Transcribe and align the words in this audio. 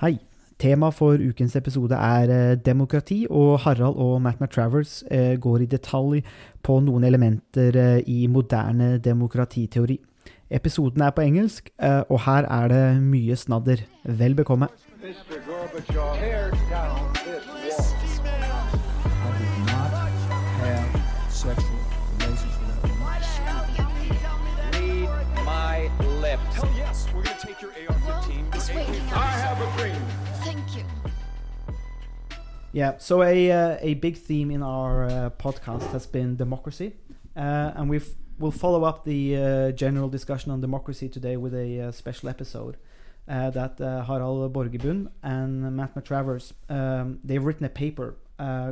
Hei. 0.00 0.16
Tema 0.58 0.88
for 0.96 1.20
ukens 1.20 1.56
episode 1.56 1.92
er 1.92 2.30
eh, 2.32 2.56
demokrati, 2.64 3.26
og 3.30 3.60
Harald 3.60 3.98
og 4.00 4.22
Matt 4.22 4.40
McTravers 4.40 5.04
eh, 5.10 5.36
går 5.36 5.58
i 5.60 5.66
detalj 5.68 6.22
på 6.64 6.78
noen 6.80 7.04
elementer 7.04 7.76
eh, 7.76 7.98
i 8.08 8.24
moderne 8.26 8.94
demokratiteori. 9.04 9.98
Episoden 10.50 11.04
er 11.04 11.12
på 11.12 11.20
engelsk, 11.20 11.68
og 12.08 12.16
her 12.24 12.48
er 12.48 12.72
det 12.72 13.02
mye 13.02 13.36
snadder. 13.36 13.84
Vel 14.04 14.34
bekomme. 14.34 14.68
Mr. 15.02 15.36
Gorbachev, 15.44 16.16
tear 16.16 16.50
down 16.72 17.12
this 17.20 17.44
wall. 18.24 18.80
I 19.04 19.36
did 19.36 19.52
not 19.68 19.90
have 20.64 20.88
sexual 21.28 21.80
relations 22.16 22.56
with 22.56 22.72
that 22.72 22.88
woman. 22.88 23.20
Read 25.04 25.44
my 25.44 25.90
lips. 26.24 26.56
Hell 26.56 26.72
yes, 26.76 27.06
we're 27.14 27.22
gonna 27.22 27.36
take 27.38 27.60
your 27.60 27.72
AR-15. 27.72 27.99
Yeah, 32.72 32.98
so 32.98 33.24
a 33.24 33.50
uh, 33.50 33.78
a 33.80 33.94
big 33.94 34.16
theme 34.16 34.52
in 34.52 34.62
our 34.62 35.04
uh, 35.04 35.30
podcast 35.30 35.90
has 35.90 36.06
been 36.06 36.36
democracy, 36.36 36.94
uh, 37.36 37.72
and 37.74 37.90
we've 37.90 38.08
we'll 38.38 38.52
follow 38.52 38.84
up 38.84 39.02
the 39.02 39.36
uh, 39.36 39.70
general 39.72 40.08
discussion 40.08 40.52
on 40.52 40.60
democracy 40.60 41.08
today 41.08 41.36
with 41.36 41.52
a 41.52 41.80
uh, 41.80 41.90
special 41.90 42.28
episode 42.28 42.76
uh, 43.26 43.50
that 43.50 43.78
Harald 43.80 44.52
Borgebund 44.52 45.10
and 45.24 45.76
Matt 45.76 45.96
Matravers 45.96 46.52
um, 46.68 47.18
they've 47.24 47.44
written 47.44 47.66
a 47.66 47.68
paper 47.68 48.14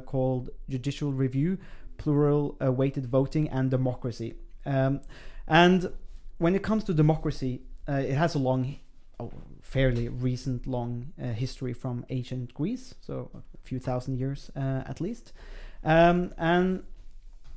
called 0.06 0.50
Judicial 0.68 1.12
Review, 1.12 1.58
Plural 1.96 2.56
Weighted 2.60 3.06
Voting 3.06 3.48
and 3.48 3.68
Democracy, 3.68 4.34
um, 4.64 5.00
and 5.48 5.92
when 6.38 6.54
it 6.54 6.62
comes 6.62 6.84
to 6.84 6.94
democracy, 6.94 7.62
it 7.88 8.14
has 8.14 8.36
a 8.36 8.38
long 8.38 8.76
a 9.20 9.26
fairly 9.62 10.08
recent 10.08 10.66
long 10.66 11.12
uh, 11.20 11.26
history 11.28 11.72
from 11.72 12.04
ancient 12.10 12.54
Greece, 12.54 12.94
so 13.00 13.30
a 13.34 13.58
few 13.62 13.78
thousand 13.78 14.18
years 14.18 14.50
uh, 14.56 14.82
at 14.86 15.00
least. 15.00 15.32
Um, 15.84 16.32
and 16.38 16.82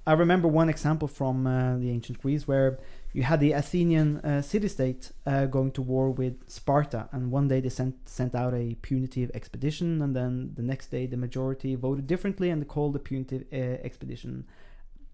I 0.06 0.14
remember 0.14 0.48
one 0.48 0.70
example 0.70 1.08
from 1.08 1.46
uh, 1.46 1.78
the 1.78 1.90
ancient 1.92 2.20
Greece 2.22 2.48
where 2.48 2.80
you 3.14 3.24
had 3.24 3.40
the 3.40 3.52
Athenian 3.52 4.18
uh, 4.20 4.42
city 4.42 4.68
state 4.68 5.12
uh, 5.26 5.46
going 5.46 5.72
to 5.72 5.82
war 5.82 6.10
with 6.10 6.50
Sparta, 6.50 7.08
and 7.12 7.30
one 7.30 7.48
day 7.48 7.60
they 7.60 7.70
sent 7.70 8.10
sent 8.10 8.34
out 8.34 8.54
a 8.54 8.76
punitive 8.82 9.32
expedition, 9.34 10.02
and 10.02 10.16
then 10.16 10.54
the 10.56 10.64
next 10.64 10.88
day 10.88 11.06
the 11.06 11.18
majority 11.18 11.76
voted 11.76 12.08
differently 12.08 12.50
and 12.50 12.62
they 12.62 12.66
called 12.66 12.94
the 12.94 13.00
punitive 13.00 13.46
uh, 13.54 13.56
expedition 13.86 14.46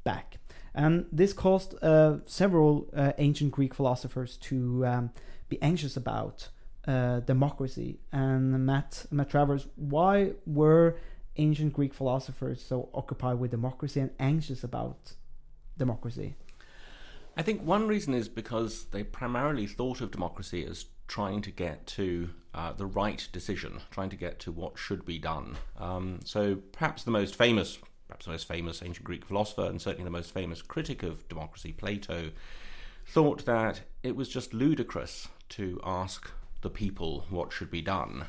back. 0.04 0.38
And 0.74 1.08
this 1.12 1.34
caused 1.34 1.74
several 2.28 2.88
ancient 3.18 3.52
Greek 3.52 3.74
philosophers 3.74 4.38
to 4.38 4.86
um, 4.86 5.10
be 5.50 5.62
anxious 5.62 5.98
about 5.98 6.50
uh, 6.88 7.20
democracy. 7.22 8.00
And 8.12 8.66
Matt, 8.66 9.06
Matravers, 9.14 9.68
why 9.76 10.34
were 10.46 10.98
ancient 11.38 11.74
Greek 11.74 11.94
philosophers 11.94 12.62
so 12.62 12.90
occupied 12.94 13.40
with 13.40 13.52
democracy 13.52 14.00
and 14.00 14.12
anxious 14.20 14.64
about 14.64 15.14
democracy? 15.78 16.36
I 17.36 17.44
think 17.44 17.62
one 17.62 17.88
reason 17.88 18.14
is 18.14 18.28
because 18.28 18.86
they 18.86 19.04
primarily 19.04 19.68
thought 19.68 20.02
of 20.02 20.12
democracy 20.12 20.66
as 20.66 20.86
trying 21.08 21.42
to 21.42 21.52
get 21.52 21.86
to 21.88 22.30
uh, 22.54 22.74
the 22.74 22.86
right 22.86 23.28
decision, 23.32 23.82
trying 23.92 24.10
to 24.10 24.16
get 24.16 24.40
to 24.40 24.52
what 24.52 24.78
should 24.78 25.06
be 25.06 25.20
done. 25.20 25.58
Um, 25.78 26.20
so 26.24 26.56
perhaps 26.72 27.04
the 27.04 27.12
most 27.12 27.36
famous, 27.36 27.78
perhaps 28.08 28.26
the 28.26 28.32
most 28.32 28.48
famous 28.48 28.82
ancient 28.82 29.06
Greek 29.06 29.24
philosopher, 29.24 29.66
and 29.66 29.80
certainly 29.82 30.04
the 30.04 30.10
most 30.10 30.34
famous 30.34 30.62
critic 30.62 31.04
of 31.04 31.28
democracy, 31.30 31.72
Plato, 31.72 32.32
thought 33.08 33.46
that 33.46 33.82
it 34.04 34.16
was 34.16 34.30
just 34.30 34.54
ludicrous 34.54 35.30
to 35.50 35.80
ask 35.84 36.30
the 36.62 36.70
people 36.70 37.26
what 37.30 37.54
should 37.54 37.72
be 37.72 37.82
done. 37.82 38.26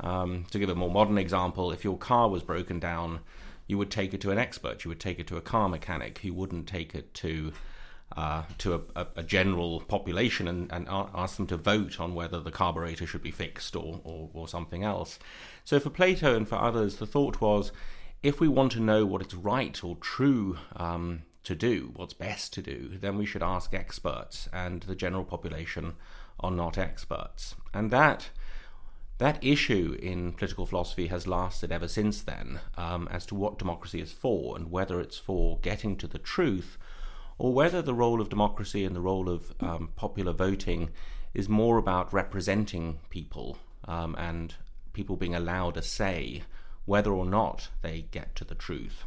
Um, 0.00 0.46
to 0.50 0.58
give 0.58 0.68
a 0.68 0.74
more 0.74 0.90
modern 0.90 1.18
example, 1.18 1.72
if 1.72 1.84
your 1.84 1.98
car 1.98 2.28
was 2.28 2.42
broken 2.42 2.78
down, 2.78 3.20
you 3.66 3.78
would 3.78 3.90
take 3.90 4.14
it 4.14 4.20
to 4.22 4.30
an 4.30 4.38
expert. 4.38 4.84
You 4.84 4.88
would 4.88 5.00
take 5.00 5.18
it 5.18 5.26
to 5.28 5.36
a 5.36 5.40
car 5.40 5.68
mechanic. 5.68 6.22
You 6.22 6.34
wouldn't 6.34 6.66
take 6.66 6.94
it 6.94 7.12
to 7.14 7.52
uh, 8.16 8.42
to 8.58 8.84
a, 8.94 9.06
a, 9.16 9.22
general 9.22 9.80
population 9.80 10.46
and, 10.46 10.70
and 10.70 10.86
ask 10.90 11.36
them 11.38 11.46
to 11.46 11.56
vote 11.56 11.98
on 11.98 12.14
whether 12.14 12.40
the 12.40 12.50
carburetor 12.50 13.06
should 13.06 13.22
be 13.22 13.30
fixed 13.30 13.74
or, 13.74 14.02
or, 14.04 14.28
or 14.34 14.46
something 14.46 14.84
else. 14.84 15.18
So 15.64 15.80
for 15.80 15.88
Plato 15.88 16.36
and 16.36 16.46
for 16.46 16.56
others, 16.56 16.96
the 16.96 17.06
thought 17.06 17.40
was 17.40 17.72
if 18.22 18.38
we 18.38 18.48
want 18.48 18.72
to 18.72 18.80
know 18.80 19.06
what 19.06 19.24
is 19.26 19.34
right 19.34 19.82
or 19.82 19.96
true 19.96 20.58
um, 20.76 21.22
to 21.44 21.54
do, 21.54 21.92
what's 21.96 22.14
best 22.14 22.52
to 22.54 22.62
do, 22.62 22.96
then 23.00 23.18
we 23.18 23.26
should 23.26 23.42
ask 23.42 23.74
experts, 23.74 24.48
and 24.52 24.82
the 24.82 24.94
general 24.94 25.24
population 25.24 25.94
are 26.40 26.50
not 26.50 26.78
experts. 26.78 27.54
And 27.74 27.90
that 27.90 28.30
that 29.18 29.44
issue 29.44 29.96
in 30.02 30.32
political 30.32 30.66
philosophy 30.66 31.06
has 31.06 31.28
lasted 31.28 31.70
ever 31.70 31.86
since 31.86 32.22
then 32.22 32.58
um, 32.76 33.06
as 33.08 33.24
to 33.26 33.36
what 33.36 33.56
democracy 33.56 34.00
is 34.00 34.10
for 34.10 34.56
and 34.56 34.72
whether 34.72 35.00
it's 35.00 35.18
for 35.18 35.58
getting 35.62 35.96
to 35.96 36.08
the 36.08 36.18
truth 36.18 36.76
or 37.38 37.52
whether 37.52 37.80
the 37.80 37.94
role 37.94 38.20
of 38.20 38.28
democracy 38.28 38.84
and 38.84 38.96
the 38.96 39.00
role 39.00 39.28
of 39.28 39.54
um, 39.60 39.90
popular 39.94 40.32
voting 40.32 40.90
is 41.34 41.48
more 41.48 41.78
about 41.78 42.12
representing 42.12 42.98
people 43.10 43.58
um, 43.84 44.16
and 44.18 44.56
people 44.92 45.16
being 45.16 45.36
allowed 45.36 45.76
a 45.76 45.82
say 45.82 46.42
whether 46.84 47.12
or 47.12 47.24
not 47.24 47.68
they 47.80 48.06
get 48.10 48.34
to 48.34 48.44
the 48.44 48.56
truth. 48.56 49.04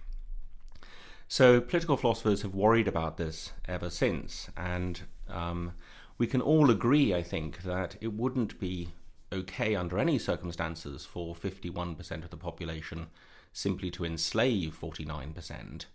So, 1.28 1.60
political 1.60 1.98
philosophers 1.98 2.44
have 2.44 2.54
worried 2.54 2.88
about 2.88 3.18
this 3.18 3.52
ever 3.68 3.90
since, 3.90 4.50
and 4.56 5.02
um, 5.28 5.74
we 6.18 6.28
can 6.28 6.42
all 6.42 6.70
agree, 6.70 7.14
I 7.16 7.24
think, 7.24 7.64
that 7.64 7.96
it 8.00 8.14
wouldn't 8.14 8.60
be 8.60 8.94
okay 9.34 9.76
under 9.76 9.98
any 9.98 10.20
circumstances 10.20 11.04
for 11.04 11.36
51% 11.36 12.24
of 12.24 12.30
the 12.30 12.38
population 12.38 13.08
simply 13.52 13.90
to 13.92 14.06
enslave 14.06 14.78
49%. 14.80 15.86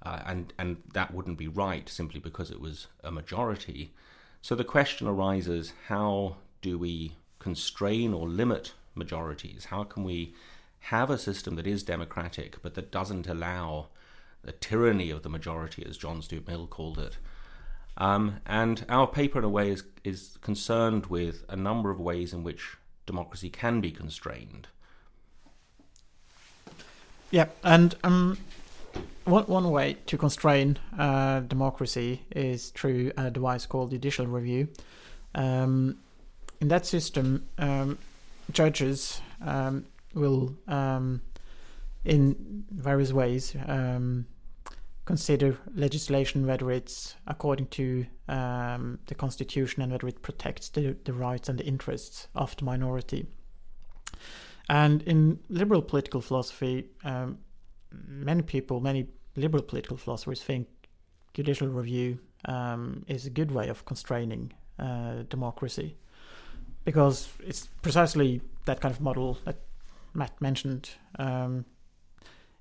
Uh, 0.00 0.20
and 0.26 0.52
and 0.58 0.76
that 0.92 1.12
wouldn't 1.12 1.38
be 1.38 1.48
right 1.48 1.88
simply 1.88 2.20
because 2.20 2.52
it 2.52 2.60
was 2.60 2.86
a 3.02 3.10
majority. 3.10 3.92
So 4.40 4.54
the 4.54 4.62
question 4.62 5.08
arises: 5.08 5.72
How 5.88 6.36
do 6.62 6.78
we 6.78 7.16
constrain 7.40 8.14
or 8.14 8.28
limit 8.28 8.74
majorities? 8.94 9.66
How 9.66 9.82
can 9.82 10.04
we 10.04 10.34
have 10.80 11.10
a 11.10 11.18
system 11.18 11.56
that 11.56 11.66
is 11.66 11.82
democratic 11.82 12.62
but 12.62 12.74
that 12.74 12.92
doesn't 12.92 13.26
allow 13.26 13.88
the 14.42 14.52
tyranny 14.52 15.10
of 15.10 15.22
the 15.22 15.28
majority, 15.28 15.84
as 15.86 15.96
John 15.96 16.22
Stuart 16.22 16.46
Mill 16.46 16.66
called 16.66 16.98
it? 16.98 17.18
Um, 17.96 18.40
and 18.46 18.84
our 18.88 19.06
paper, 19.06 19.38
in 19.38 19.44
a 19.44 19.48
way, 19.48 19.70
is 19.70 19.84
is 20.04 20.38
concerned 20.40 21.06
with 21.06 21.44
a 21.48 21.56
number 21.56 21.90
of 21.90 21.98
ways 21.98 22.32
in 22.32 22.44
which 22.44 22.76
democracy 23.06 23.50
can 23.50 23.80
be 23.80 23.90
constrained. 23.90 24.68
Yeah, 27.30 27.46
and 27.64 27.94
um, 28.04 28.38
one 29.24 29.44
one 29.44 29.70
way 29.70 29.96
to 30.06 30.16
constrain 30.16 30.78
uh, 30.98 31.40
democracy 31.40 32.22
is 32.34 32.70
through 32.70 33.12
a 33.16 33.30
device 33.30 33.66
called 33.66 33.90
judicial 33.90 34.26
review. 34.26 34.68
Um, 35.34 35.98
in 36.60 36.68
that 36.68 36.86
system, 36.86 37.46
um, 37.58 37.98
judges 38.52 39.20
um, 39.44 39.84
will, 40.14 40.54
um, 40.66 41.20
in 42.04 42.64
various 42.70 43.12
ways, 43.12 43.54
um, 43.66 44.26
consider 45.04 45.56
legislation 45.74 46.46
whether 46.46 46.70
it's 46.70 47.16
according 47.26 47.66
to 47.66 48.06
um, 48.28 48.98
the 49.06 49.14
constitution 49.14 49.82
and 49.82 49.90
whether 49.90 50.06
it 50.06 50.22
protects 50.22 50.68
the, 50.68 50.96
the 51.04 51.12
rights 51.12 51.48
and 51.48 51.58
the 51.58 51.64
interests 51.64 52.28
of 52.34 52.54
the 52.56 52.64
minority. 52.64 53.26
And 54.68 55.02
in 55.02 55.38
liberal 55.48 55.80
political 55.80 56.20
philosophy, 56.20 56.90
um, 57.04 57.38
many 58.06 58.42
people, 58.42 58.80
many 58.80 59.08
liberal 59.34 59.62
political 59.62 59.96
philosophers 59.96 60.42
think 60.42 60.68
judicial 61.32 61.68
review 61.68 62.18
um, 62.44 63.04
is 63.08 63.24
a 63.24 63.30
good 63.30 63.50
way 63.50 63.68
of 63.68 63.84
constraining 63.84 64.52
uh, 64.78 65.22
democracy 65.28 65.96
because 66.84 67.28
it's 67.46 67.68
precisely 67.82 68.40
that 68.66 68.80
kind 68.80 68.94
of 68.94 69.00
model 69.00 69.38
that 69.44 69.56
Matt 70.14 70.40
mentioned. 70.40 70.90
Um, 71.18 71.64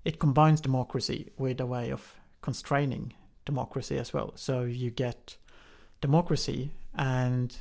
it 0.07 0.19
combines 0.19 0.62
democracy 0.62 1.33
with 1.38 1.59
a 1.59 1.65
way 1.65 1.92
of 1.92 2.15
constraining 2.42 3.12
democracy 3.44 3.98
as 3.98 4.13
well. 4.13 4.31
So 4.36 4.62
you 4.62 4.89
get 4.89 5.36
democracy 6.00 6.71
and 6.95 7.54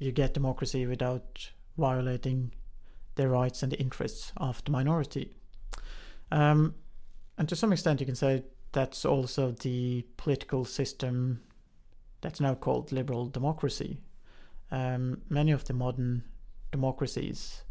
you 0.00 0.10
get 0.10 0.34
democracy 0.34 0.86
without 0.86 1.50
violating 1.78 2.52
the 3.14 3.28
rights 3.28 3.62
and 3.62 3.70
the 3.70 3.78
interests 3.78 4.32
of 4.36 4.60
the 4.64 4.72
minority. 4.72 5.36
Um, 6.32 6.74
and 7.38 7.48
to 7.48 7.54
some 7.54 7.72
extent, 7.72 8.00
you 8.00 8.06
can 8.06 8.16
say 8.16 8.42
that's 8.72 9.04
also 9.04 9.52
the 9.52 10.04
political 10.16 10.64
system 10.64 11.42
that's 12.22 12.40
now 12.40 12.56
called 12.56 12.90
liberal 12.90 13.26
democracy. 13.26 14.00
Um, 14.72 15.22
many 15.28 15.52
of 15.52 15.64
the 15.66 15.74
modern 15.74 16.24
democracies 16.72 17.62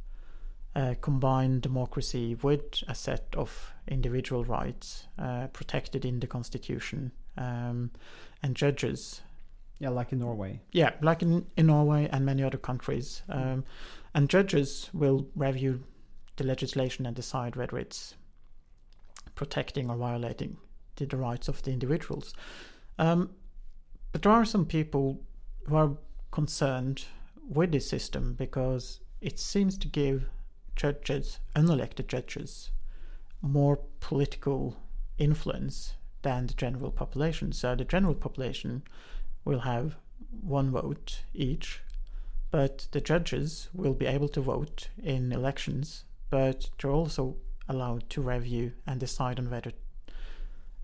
uh, 0.75 0.95
combine 1.01 1.59
democracy 1.59 2.35
with 2.41 2.83
a 2.87 2.95
set 2.95 3.27
of 3.37 3.73
individual 3.87 4.43
rights 4.45 5.07
uh, 5.19 5.47
protected 5.47 6.05
in 6.05 6.19
the 6.19 6.27
constitution, 6.27 7.11
um, 7.37 7.91
and 8.41 8.55
judges 8.55 9.21
Yeah, 9.79 9.89
like 9.89 10.11
in 10.11 10.19
Norway. 10.19 10.61
yeah, 10.71 10.91
like 11.01 11.21
in, 11.21 11.45
in 11.57 11.67
Norway 11.67 12.09
and 12.11 12.25
many 12.25 12.43
other 12.43 12.57
countries. 12.57 13.21
Um, 13.29 13.63
and 14.15 14.29
judges 14.29 14.89
will 14.93 15.27
review 15.35 15.83
the 16.37 16.43
legislation 16.43 17.05
and 17.05 17.15
decide 17.15 17.55
whether 17.55 17.77
it's 17.77 18.15
protecting 19.35 19.89
or 19.89 19.97
violating 19.97 20.57
the, 20.95 21.05
the 21.05 21.17
rights 21.17 21.47
of 21.47 21.61
the 21.63 21.71
individuals. 21.71 22.33
Um, 22.97 23.31
but 24.11 24.21
there 24.21 24.31
are 24.31 24.45
some 24.45 24.65
people 24.65 25.21
who 25.67 25.75
are 25.75 25.97
concerned 26.31 27.05
with 27.49 27.71
this 27.71 27.89
system 27.89 28.33
because 28.37 28.99
it 29.21 29.39
seems 29.39 29.77
to 29.79 29.87
give 29.87 30.29
judges, 30.75 31.39
unelected 31.55 32.07
judges, 32.07 32.71
more 33.41 33.79
political 33.99 34.77
influence 35.17 35.93
than 36.21 36.47
the 36.47 36.53
general 36.53 36.91
population. 36.91 37.51
So 37.51 37.75
the 37.75 37.85
general 37.85 38.15
population 38.15 38.83
will 39.45 39.59
have 39.59 39.95
one 40.41 40.71
vote 40.71 41.21
each, 41.33 41.81
but 42.51 42.87
the 42.91 43.01
judges 43.01 43.69
will 43.73 43.93
be 43.93 44.05
able 44.05 44.29
to 44.29 44.41
vote 44.41 44.89
in 45.01 45.31
elections, 45.31 46.05
but 46.29 46.69
they're 46.77 46.91
also 46.91 47.35
allowed 47.67 48.09
to 48.09 48.21
review 48.21 48.71
and 48.87 48.99
decide 48.99 49.39
on 49.39 49.49
whether 49.49 49.71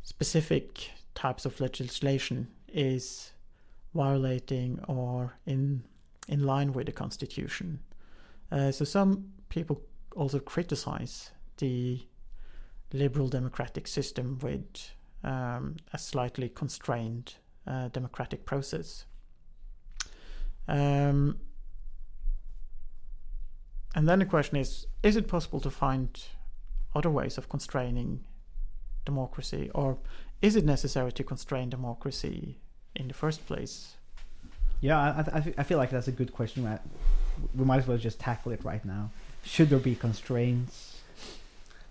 specific 0.04 0.92
types 1.16 1.46
of 1.46 1.60
legislation 1.60 2.48
is 2.68 3.32
violating 3.94 4.80
or 4.88 5.34
in 5.46 5.84
in 6.28 6.46
line 6.46 6.72
with 6.74 6.86
the 6.86 6.92
constitution. 6.92 7.80
Uh, 8.52 8.72
so 8.72 8.86
some 8.86 9.32
people 9.50 9.82
also 10.16 10.40
criticize 10.40 11.32
the 11.58 12.02
liberal 12.94 13.28
democratic 13.28 13.88
system 13.88 14.40
with 14.42 14.92
um, 15.24 15.78
a 15.94 15.98
slightly 15.98 16.50
constrained 16.50 17.36
uh, 17.68 17.90
democratic 17.90 18.46
process. 18.46 19.06
Um, 20.68 21.40
and 23.96 24.08
then 24.08 24.20
the 24.20 24.26
question 24.26 24.58
is 24.58 24.88
is 25.04 25.16
it 25.16 25.28
possible 25.28 25.60
to 25.62 25.72
find 25.72 26.10
other 26.96 27.10
ways 27.10 27.38
of 27.38 27.50
constraining 27.50 28.24
democracy, 29.06 29.70
or 29.74 29.98
is 30.42 30.56
it 30.56 30.66
necessary 30.66 31.12
to 31.12 31.24
constrain 31.24 31.70
democracy 31.70 32.60
in 32.96 33.08
the 33.08 33.14
first 33.14 33.46
place? 33.46 33.96
Yeah, 34.82 34.98
I, 34.98 35.38
I, 35.38 35.54
I 35.58 35.64
feel 35.64 35.78
like 35.78 35.90
that's 35.90 36.08
a 36.08 36.12
good 36.12 36.32
question. 36.32 36.80
We 37.56 37.66
might 37.66 37.80
as 37.80 37.88
well 37.88 37.98
just 37.98 38.20
tackle 38.20 38.52
it 38.52 38.64
right 38.64 38.84
now. 38.86 39.12
Should 39.44 39.70
there 39.70 39.80
be 39.80 39.96
constraints? 39.96 41.02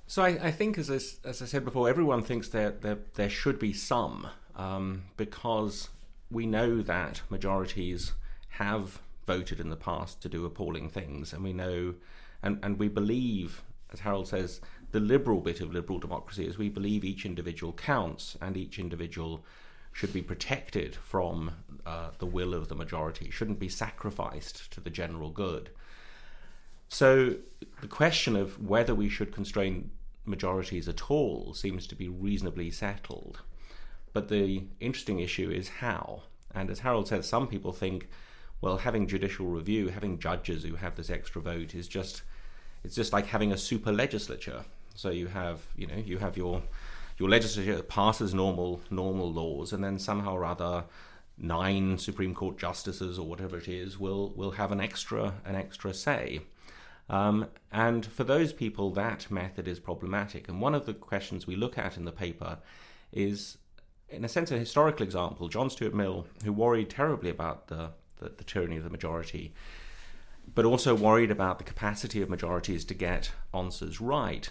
So 0.06 0.22
I, 0.22 0.28
I 0.28 0.50
think, 0.50 0.78
as 0.78 0.90
I, 0.90 1.28
as 1.28 1.42
I 1.42 1.44
said 1.44 1.64
before, 1.64 1.88
everyone 1.88 2.22
thinks 2.22 2.48
that 2.48 2.80
there, 2.80 2.98
there 3.16 3.28
should 3.28 3.58
be 3.58 3.72
some, 3.72 4.26
um, 4.56 5.02
because 5.16 5.90
we 6.30 6.46
know 6.46 6.80
that 6.82 7.20
majorities 7.28 8.12
have 8.50 9.00
voted 9.26 9.60
in 9.60 9.68
the 9.68 9.76
past 9.76 10.22
to 10.22 10.28
do 10.28 10.46
appalling 10.46 10.88
things, 10.88 11.32
and 11.32 11.44
we 11.44 11.52
know, 11.52 11.94
and, 12.42 12.58
and 12.62 12.78
we 12.78 12.88
believe, 12.88 13.62
as 13.92 14.00
Harald 14.00 14.28
says, 14.28 14.62
the 14.92 15.00
liberal 15.00 15.40
bit 15.40 15.60
of 15.60 15.74
liberal 15.74 15.98
democracy 15.98 16.46
is 16.46 16.56
we 16.56 16.70
believe 16.70 17.04
each 17.04 17.26
individual 17.26 17.74
counts, 17.74 18.38
and 18.40 18.56
each 18.56 18.78
individual 18.78 19.44
should 19.92 20.12
be 20.12 20.22
protected 20.22 20.94
from 20.96 21.50
uh, 21.84 22.10
the 22.18 22.26
will 22.26 22.54
of 22.54 22.68
the 22.68 22.74
majority, 22.74 23.30
shouldn't 23.30 23.58
be 23.58 23.68
sacrificed 23.68 24.72
to 24.72 24.80
the 24.80 24.90
general 24.90 25.30
good. 25.30 25.70
So 26.88 27.36
the 27.80 27.86
question 27.88 28.36
of 28.36 28.62
whether 28.62 28.94
we 28.94 29.08
should 29.08 29.32
constrain 29.32 29.90
majorities 30.24 30.88
at 30.88 31.10
all 31.10 31.54
seems 31.54 31.86
to 31.86 31.94
be 31.94 32.08
reasonably 32.08 32.70
settled. 32.70 33.40
But 34.12 34.28
the 34.28 34.64
interesting 34.80 35.20
issue 35.20 35.50
is 35.50 35.68
how. 35.68 36.22
And 36.54 36.70
as 36.70 36.80
Harald 36.80 37.08
said, 37.08 37.24
some 37.24 37.46
people 37.46 37.72
think, 37.72 38.08
well, 38.60 38.78
having 38.78 39.06
judicial 39.06 39.46
review, 39.46 39.88
having 39.88 40.18
judges 40.18 40.64
who 40.64 40.74
have 40.76 40.96
this 40.96 41.10
extra 41.10 41.40
vote 41.40 41.74
is 41.74 41.88
just 41.88 42.22
it's 42.84 42.94
just 42.94 43.12
like 43.12 43.26
having 43.26 43.52
a 43.52 43.58
super 43.58 43.92
legislature. 43.92 44.64
So 44.94 45.10
you 45.10 45.26
have, 45.28 45.66
you 45.76 45.86
know, 45.86 45.96
you 45.96 46.18
have 46.18 46.36
your 46.36 46.62
your 47.18 47.28
legislature 47.28 47.82
passes 47.82 48.34
normal 48.34 48.80
normal 48.90 49.32
laws, 49.32 49.72
and 49.72 49.82
then 49.82 49.98
somehow 49.98 50.34
or 50.34 50.44
other, 50.44 50.84
nine 51.36 51.98
Supreme 51.98 52.34
Court 52.34 52.58
justices 52.58 53.18
or 53.18 53.26
whatever 53.26 53.58
it 53.58 53.68
is 53.68 53.98
will 53.98 54.30
will 54.30 54.52
have 54.52 54.72
an 54.72 54.80
extra 54.80 55.34
an 55.44 55.54
extra 55.54 55.92
say. 55.94 56.40
Um, 57.08 57.46
and 57.72 58.04
for 58.04 58.24
those 58.24 58.52
people, 58.52 58.90
that 58.92 59.30
method 59.30 59.66
is 59.66 59.80
problematic. 59.80 60.48
And 60.48 60.60
one 60.60 60.74
of 60.74 60.86
the 60.86 60.94
questions 60.94 61.46
we 61.46 61.56
look 61.56 61.78
at 61.78 61.96
in 61.96 62.04
the 62.04 62.12
paper 62.12 62.58
is, 63.12 63.58
in 64.08 64.24
a 64.24 64.28
sense, 64.28 64.50
a 64.50 64.58
historical 64.58 65.04
example. 65.04 65.48
John 65.48 65.70
Stuart 65.70 65.94
Mill, 65.94 66.26
who 66.44 66.52
worried 66.52 66.90
terribly 66.90 67.30
about 67.30 67.68
the, 67.68 67.90
the, 68.18 68.30
the 68.36 68.44
tyranny 68.44 68.76
of 68.76 68.84
the 68.84 68.90
majority, 68.90 69.54
but 70.54 70.64
also 70.64 70.94
worried 70.94 71.30
about 71.30 71.58
the 71.58 71.64
capacity 71.64 72.22
of 72.22 72.28
majorities 72.28 72.84
to 72.86 72.94
get 72.94 73.32
answers 73.54 74.00
right, 74.00 74.50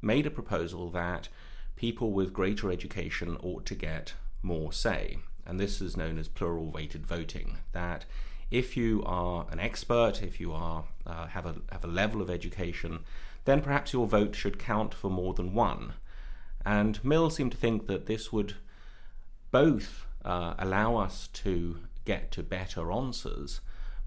made 0.00 0.26
a 0.26 0.30
proposal 0.30 0.90
that 0.90 1.28
people 1.76 2.12
with 2.12 2.32
greater 2.32 2.70
education 2.70 3.36
ought 3.42 3.66
to 3.66 3.74
get 3.74 4.14
more 4.42 4.72
say. 4.72 5.18
And 5.46 5.58
this 5.58 5.80
is 5.80 5.96
known 5.96 6.18
as 6.18 6.28
plural 6.28 6.70
weighted 6.70 7.06
voting. 7.06 7.58
That 7.72 8.04
if 8.52 8.76
you 8.76 9.02
are 9.06 9.46
an 9.50 9.58
expert, 9.58 10.22
if 10.22 10.38
you 10.38 10.52
are 10.52 10.84
uh, 11.06 11.26
have 11.28 11.46
a 11.46 11.56
have 11.72 11.84
a 11.84 11.88
level 11.88 12.20
of 12.20 12.28
education, 12.28 13.00
then 13.46 13.62
perhaps 13.62 13.92
your 13.92 14.06
vote 14.06 14.36
should 14.36 14.58
count 14.58 14.92
for 14.94 15.10
more 15.10 15.32
than 15.32 15.54
one. 15.54 15.94
And 16.64 17.02
Mill 17.02 17.30
seemed 17.30 17.52
to 17.52 17.58
think 17.58 17.86
that 17.86 18.06
this 18.06 18.30
would 18.30 18.54
both 19.50 20.06
uh, 20.24 20.54
allow 20.58 20.96
us 20.96 21.28
to 21.28 21.78
get 22.04 22.30
to 22.32 22.42
better 22.42 22.92
answers, 22.92 23.60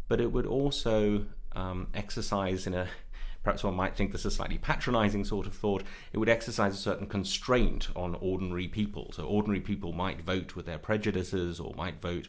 but 0.07 0.21
it 0.21 0.31
would 0.31 0.45
also 0.45 1.25
um, 1.53 1.87
exercise 1.93 2.67
in 2.67 2.75
a 2.75 2.87
perhaps 3.43 3.63
one 3.63 3.75
might 3.75 3.95
think 3.95 4.11
this 4.11 4.21
is 4.21 4.33
a 4.33 4.35
slightly 4.35 4.57
patronizing 4.57 5.23
sort 5.23 5.45
of 5.45 5.53
thought, 5.53 5.83
it 6.11 6.17
would 6.17 6.29
exercise 6.29 6.73
a 6.73 6.77
certain 6.77 7.05
constraint 7.05 7.89
on 7.95 8.15
ordinary 8.19 8.67
people. 8.67 9.11
So, 9.13 9.23
ordinary 9.23 9.61
people 9.61 9.93
might 9.93 10.21
vote 10.21 10.55
with 10.55 10.65
their 10.65 10.79
prejudices 10.79 11.59
or 11.59 11.73
might 11.75 12.01
vote 12.01 12.27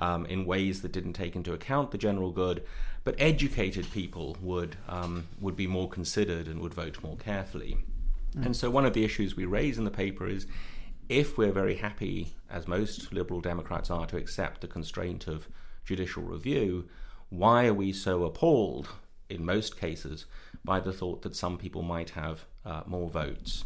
um, 0.00 0.26
in 0.26 0.44
ways 0.46 0.82
that 0.82 0.92
didn't 0.92 1.12
take 1.12 1.36
into 1.36 1.52
account 1.52 1.90
the 1.90 1.98
general 1.98 2.30
good, 2.30 2.64
but 3.04 3.14
educated 3.18 3.90
people 3.92 4.36
would 4.40 4.76
um, 4.88 5.26
would 5.40 5.56
be 5.56 5.66
more 5.66 5.88
considered 5.88 6.48
and 6.48 6.60
would 6.60 6.74
vote 6.74 7.02
more 7.02 7.16
carefully. 7.16 7.78
Mm. 8.36 8.46
And 8.46 8.56
so, 8.56 8.70
one 8.70 8.86
of 8.86 8.92
the 8.92 9.04
issues 9.04 9.36
we 9.36 9.44
raise 9.44 9.78
in 9.78 9.84
the 9.84 9.90
paper 9.90 10.26
is 10.26 10.46
if 11.08 11.36
we're 11.36 11.52
very 11.52 11.76
happy, 11.76 12.34
as 12.48 12.68
most 12.68 13.12
liberal 13.12 13.40
Democrats 13.40 13.90
are, 13.90 14.06
to 14.06 14.16
accept 14.16 14.60
the 14.60 14.68
constraint 14.68 15.26
of 15.26 15.48
judicial 15.84 16.22
review, 16.22 16.88
why 17.30 17.66
are 17.66 17.74
we 17.74 17.92
so 17.92 18.24
appalled 18.24 18.88
in 19.28 19.44
most 19.44 19.78
cases 19.78 20.26
by 20.64 20.78
the 20.80 20.92
thought 20.92 21.22
that 21.22 21.34
some 21.34 21.58
people 21.58 21.82
might 21.82 22.10
have 22.10 22.44
uh, 22.64 22.82
more 22.86 23.08
votes? 23.08 23.64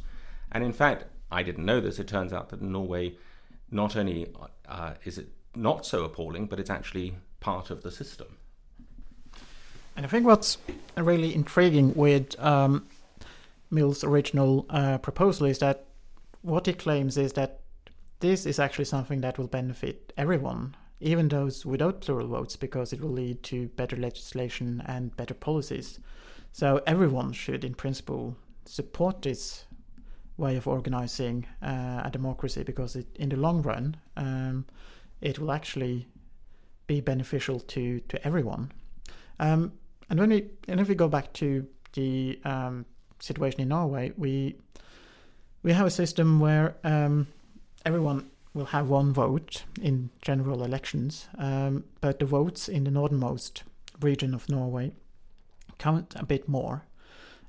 And 0.52 0.64
in 0.64 0.72
fact, 0.72 1.04
I 1.30 1.42
didn't 1.42 1.66
know 1.66 1.80
this. 1.80 1.98
It 1.98 2.08
turns 2.08 2.32
out 2.32 2.48
that 2.50 2.60
in 2.60 2.72
Norway, 2.72 3.16
not 3.70 3.96
only 3.96 4.32
uh, 4.66 4.94
is 5.04 5.18
it 5.18 5.28
not 5.56 5.86
so 5.86 6.04
appalling, 6.04 6.46
but 6.46 6.60
it's 6.60 6.70
actually 6.70 7.14
part 7.40 7.70
of 7.70 7.82
the 7.82 7.90
system. 7.90 8.26
And 9.96 10.04
I 10.04 10.08
think 10.08 10.26
what's 10.26 10.58
really 10.96 11.34
intriguing 11.34 11.94
with 11.94 12.38
um, 12.40 12.86
Mill's 13.70 14.02
original 14.04 14.66
uh, 14.70 14.98
proposal 14.98 15.46
is 15.46 15.58
that 15.60 15.86
what 16.42 16.66
he 16.66 16.72
claims 16.72 17.16
is 17.16 17.32
that 17.34 17.60
this 18.20 18.46
is 18.46 18.58
actually 18.58 18.86
something 18.86 19.20
that 19.20 19.38
will 19.38 19.46
benefit 19.46 20.12
everyone, 20.16 20.74
even 21.00 21.28
those 21.28 21.66
without 21.66 22.00
plural 22.00 22.28
votes, 22.28 22.56
because 22.56 22.92
it 22.92 23.00
will 23.00 23.10
lead 23.10 23.42
to 23.44 23.68
better 23.68 23.96
legislation 23.96 24.82
and 24.86 25.16
better 25.16 25.34
policies. 25.34 25.98
So 26.52 26.82
everyone 26.86 27.32
should, 27.32 27.64
in 27.64 27.74
principle, 27.74 28.36
support 28.64 29.22
this 29.22 29.64
way 30.36 30.56
of 30.56 30.66
organizing 30.66 31.46
uh, 31.62 32.02
a 32.04 32.10
democracy 32.10 32.62
because 32.62 32.96
it, 32.96 33.06
in 33.16 33.28
the 33.28 33.36
long 33.36 33.62
run, 33.62 33.96
um, 34.16 34.64
it 35.20 35.38
will 35.38 35.52
actually 35.52 36.06
be 36.86 37.00
beneficial 37.00 37.60
to 37.60 38.00
to 38.00 38.26
everyone. 38.26 38.72
Um, 39.38 39.72
and 40.08 40.20
when 40.20 40.30
we 40.30 40.48
and 40.68 40.80
if 40.80 40.88
we 40.88 40.94
go 40.94 41.08
back 41.08 41.32
to 41.34 41.66
the 41.94 42.38
um, 42.44 42.86
situation 43.20 43.60
in 43.60 43.68
Norway, 43.68 44.12
we 44.16 44.56
we 45.62 45.72
have 45.72 45.86
a 45.86 45.90
system 45.90 46.40
where 46.40 46.76
um, 46.84 47.26
everyone 47.84 48.30
will 48.52 48.66
have 48.66 48.88
one 48.88 49.12
vote 49.12 49.64
in 49.80 50.10
general 50.22 50.62
elections, 50.62 51.28
um, 51.38 51.84
but 52.00 52.18
the 52.18 52.26
votes 52.26 52.68
in 52.68 52.84
the 52.84 52.90
northernmost 52.90 53.64
region 54.00 54.34
of 54.34 54.48
Norway 54.48 54.92
count 55.78 56.14
a 56.16 56.24
bit 56.24 56.48
more. 56.48 56.84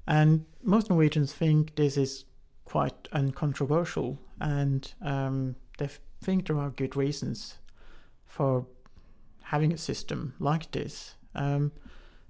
And 0.07 0.45
most 0.63 0.89
Norwegians 0.89 1.33
think 1.33 1.75
this 1.75 1.97
is 1.97 2.25
quite 2.63 3.07
uncontroversial, 3.11 4.17
and 4.39 4.91
um, 5.01 5.55
they 5.77 5.89
think 6.25 6.47
there 6.47 6.57
are 6.59 6.69
good 6.81 6.95
reasons 6.95 7.57
for 8.25 8.65
having 9.43 9.71
a 9.73 9.77
system 9.77 10.33
like 10.39 10.71
this. 10.71 11.15
Um, 11.35 11.71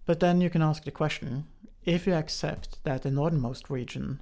but 0.06 0.20
then 0.20 0.42
you 0.42 0.50
can 0.50 0.62
ask 0.62 0.84
the 0.84 0.92
question 0.92 1.46
if 1.84 2.08
you 2.08 2.14
accept 2.14 2.84
that 2.84 3.02
the 3.04 3.12
northernmost 3.12 3.70
region 3.70 4.20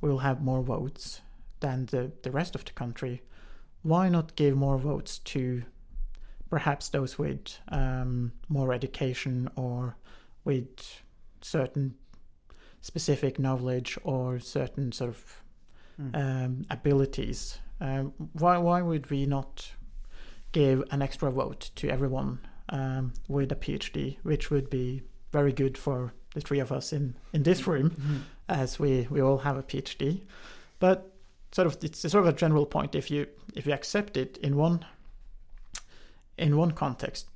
will 0.00 0.18
have 0.18 0.40
more 0.42 0.62
votes 0.62 1.20
than 1.60 1.86
the, 1.86 2.12
the 2.22 2.30
rest 2.30 2.54
of 2.54 2.64
the 2.64 2.72
country, 2.72 3.22
why 3.82 4.08
not 4.08 4.36
give 4.36 4.56
more 4.56 4.78
votes 4.78 5.18
to 5.18 5.62
perhaps 6.50 6.88
those 6.88 7.18
with 7.18 7.58
um, 7.68 8.32
more 8.48 8.72
education 8.72 9.50
or 9.56 9.96
with 10.44 11.02
certain 11.40 11.94
specific 12.80 13.38
knowledge 13.38 13.98
or 14.04 14.40
certain 14.40 14.92
sort 14.92 15.10
of 15.10 15.42
Mm. 16.00 16.14
um, 16.14 16.66
abilities. 16.70 17.58
Um, 17.80 18.12
why 18.32 18.58
why 18.58 18.82
would 18.82 19.08
we 19.10 19.26
not 19.26 19.72
give 20.52 20.82
an 20.90 21.02
extra 21.02 21.30
vote 21.30 21.70
to 21.76 21.88
everyone 21.88 22.38
um, 22.70 23.12
with 23.28 23.52
a 23.52 23.56
PhD, 23.56 24.16
which 24.22 24.50
would 24.50 24.68
be 24.70 25.02
very 25.32 25.52
good 25.52 25.76
for 25.78 26.12
the 26.34 26.40
three 26.40 26.58
of 26.60 26.72
us 26.72 26.92
in, 26.92 27.14
in 27.32 27.42
this 27.42 27.66
room, 27.66 27.90
Mhm. 27.90 28.20
as 28.48 28.78
we, 28.78 29.06
we 29.10 29.20
all 29.22 29.38
have 29.38 29.56
a 29.56 29.62
PhD. 29.62 30.22
But 30.78 31.12
sort 31.52 31.66
of 31.66 31.78
it's 31.82 32.00
sort 32.00 32.26
of 32.26 32.26
a 32.26 32.36
general 32.36 32.66
point. 32.66 32.94
If 32.94 33.10
you 33.10 33.26
if 33.54 33.66
you 33.66 33.72
accept 33.72 34.16
it 34.16 34.36
in 34.38 34.56
one 34.56 34.84
in 36.36 36.56
one 36.56 36.72
context, 36.72 37.26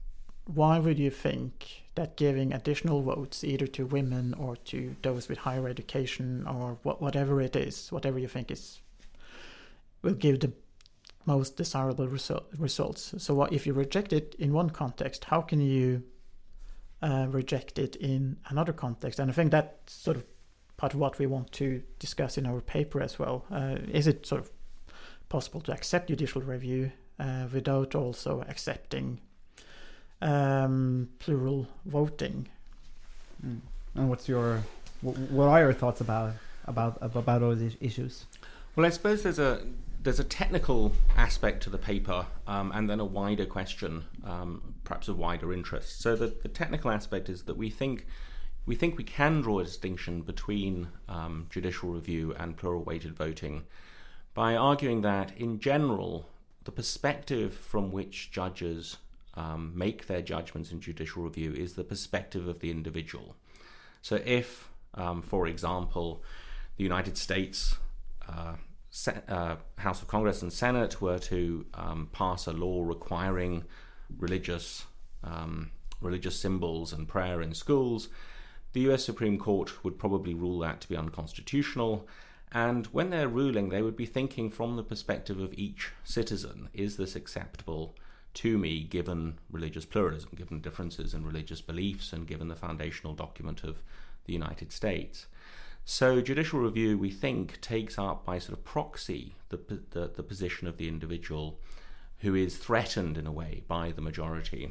why 0.44 0.78
would 0.78 0.98
you 0.98 1.10
think 1.10 1.84
that 1.94 2.16
giving 2.16 2.52
additional 2.52 3.02
votes 3.02 3.44
either 3.44 3.66
to 3.66 3.86
women 3.86 4.34
or 4.34 4.56
to 4.56 4.96
those 5.02 5.28
with 5.28 5.38
higher 5.38 5.68
education 5.68 6.46
or 6.46 6.78
what, 6.82 7.00
whatever 7.02 7.40
it 7.40 7.54
is, 7.56 7.90
whatever 7.92 8.18
you 8.18 8.28
think 8.28 8.50
is 8.50 8.80
will 10.02 10.14
give 10.14 10.40
the 10.40 10.52
most 11.24 11.56
desirable 11.56 12.08
result, 12.08 12.46
results. 12.58 13.14
So 13.18 13.34
what 13.34 13.52
if 13.52 13.66
you 13.66 13.72
reject 13.72 14.12
it 14.12 14.34
in 14.38 14.52
one 14.52 14.70
context, 14.70 15.24
how 15.24 15.40
can 15.40 15.60
you 15.60 16.02
uh, 17.00 17.26
reject 17.30 17.78
it 17.78 17.96
in 17.96 18.36
another 18.48 18.72
context? 18.72 19.18
And 19.18 19.30
I 19.30 19.34
think 19.34 19.52
that's 19.52 19.92
sort 19.92 20.16
of 20.16 20.24
part 20.76 20.94
of 20.94 21.00
what 21.00 21.18
we 21.18 21.26
want 21.26 21.52
to 21.52 21.82
discuss 21.98 22.36
in 22.38 22.46
our 22.46 22.60
paper 22.60 23.00
as 23.00 23.18
well. 23.18 23.44
Uh, 23.50 23.76
is 23.92 24.06
it 24.06 24.26
sort 24.26 24.40
of 24.40 24.50
possible 25.28 25.60
to 25.60 25.72
accept 25.72 26.08
judicial 26.08 26.42
review 26.42 26.90
uh, 27.20 27.46
without 27.52 27.94
also 27.94 28.44
accepting 28.48 29.20
um, 30.20 31.08
plural 31.20 31.68
voting? 31.86 32.48
Mm. 33.46 33.60
And 33.94 34.08
what's 34.08 34.28
your 34.28 34.62
wh- 35.02 35.30
what 35.30 35.48
are 35.48 35.60
your 35.60 35.72
thoughts 35.72 36.00
about 36.00 36.34
about 36.66 36.98
about 37.00 37.42
all 37.42 37.54
these 37.54 37.76
issues? 37.80 38.24
Well, 38.74 38.86
I 38.86 38.90
suppose 38.90 39.22
there's 39.22 39.38
a 39.38 39.60
there's 40.02 40.18
a 40.18 40.24
technical 40.24 40.92
aspect 41.16 41.62
to 41.62 41.70
the 41.70 41.78
paper, 41.78 42.26
um, 42.46 42.72
and 42.74 42.90
then 42.90 43.00
a 43.00 43.04
wider 43.04 43.46
question, 43.46 44.04
um, 44.24 44.74
perhaps 44.84 45.08
of 45.08 45.16
wider 45.16 45.52
interest. 45.52 46.00
So 46.00 46.16
the, 46.16 46.34
the 46.42 46.48
technical 46.48 46.90
aspect 46.90 47.28
is 47.28 47.44
that 47.44 47.56
we 47.56 47.70
think 47.70 48.06
we 48.64 48.76
think 48.76 48.96
we 48.96 49.04
can 49.04 49.40
draw 49.40 49.58
a 49.58 49.64
distinction 49.64 50.22
between 50.22 50.86
um, 51.08 51.46
judicial 51.50 51.90
review 51.90 52.32
and 52.38 52.56
plural 52.56 52.84
weighted 52.84 53.16
voting 53.16 53.64
by 54.34 54.54
arguing 54.54 55.02
that, 55.02 55.36
in 55.36 55.58
general, 55.58 56.28
the 56.62 56.70
perspective 56.70 57.54
from 57.54 57.90
which 57.90 58.30
judges 58.30 58.98
um, 59.34 59.72
make 59.74 60.06
their 60.06 60.22
judgments 60.22 60.70
in 60.70 60.80
judicial 60.80 61.24
review 61.24 61.52
is 61.52 61.74
the 61.74 61.82
perspective 61.82 62.46
of 62.46 62.60
the 62.60 62.70
individual. 62.70 63.34
So, 64.00 64.20
if, 64.24 64.68
um, 64.94 65.22
for 65.22 65.48
example, 65.48 66.22
the 66.76 66.84
United 66.84 67.18
States 67.18 67.76
uh, 68.28 68.54
uh, 69.28 69.56
House 69.78 70.02
of 70.02 70.08
Congress 70.08 70.42
and 70.42 70.52
Senate 70.52 71.00
were 71.00 71.18
to 71.18 71.66
um, 71.74 72.08
pass 72.12 72.46
a 72.46 72.52
law 72.52 72.82
requiring 72.84 73.64
religious 74.18 74.84
um, 75.24 75.70
religious 76.00 76.36
symbols 76.36 76.92
and 76.92 77.08
prayer 77.08 77.40
in 77.40 77.54
schools, 77.54 78.08
the 78.72 78.80
U.S. 78.82 79.04
Supreme 79.04 79.38
Court 79.38 79.84
would 79.84 79.98
probably 79.98 80.34
rule 80.34 80.58
that 80.60 80.80
to 80.80 80.88
be 80.88 80.96
unconstitutional. 80.96 82.06
And 82.50 82.86
when 82.86 83.10
they're 83.10 83.28
ruling, 83.28 83.68
they 83.68 83.82
would 83.82 83.96
be 83.96 84.06
thinking 84.06 84.50
from 84.50 84.76
the 84.76 84.82
perspective 84.82 85.38
of 85.40 85.54
each 85.54 85.90
citizen: 86.04 86.68
Is 86.74 86.96
this 86.96 87.16
acceptable 87.16 87.94
to 88.34 88.58
me, 88.58 88.82
given 88.82 89.38
religious 89.50 89.84
pluralism, 89.84 90.30
given 90.34 90.60
differences 90.60 91.14
in 91.14 91.24
religious 91.24 91.60
beliefs, 91.60 92.12
and 92.12 92.26
given 92.26 92.48
the 92.48 92.56
foundational 92.56 93.14
document 93.14 93.62
of 93.62 93.82
the 94.24 94.32
United 94.32 94.72
States? 94.72 95.26
So, 95.84 96.20
judicial 96.20 96.60
review, 96.60 96.96
we 96.96 97.10
think, 97.10 97.60
takes 97.60 97.98
up 97.98 98.24
by 98.24 98.38
sort 98.38 98.56
of 98.56 98.64
proxy 98.64 99.34
the, 99.48 99.56
the, 99.90 100.12
the, 100.14 100.22
position 100.22 100.68
of 100.68 100.76
the 100.76 100.86
individual 100.86 101.58
who 102.18 102.36
is 102.36 102.56
threatened 102.56 103.18
in 103.18 103.26
a 103.26 103.32
way 103.32 103.64
by 103.66 103.90
the 103.90 104.00
majority. 104.00 104.70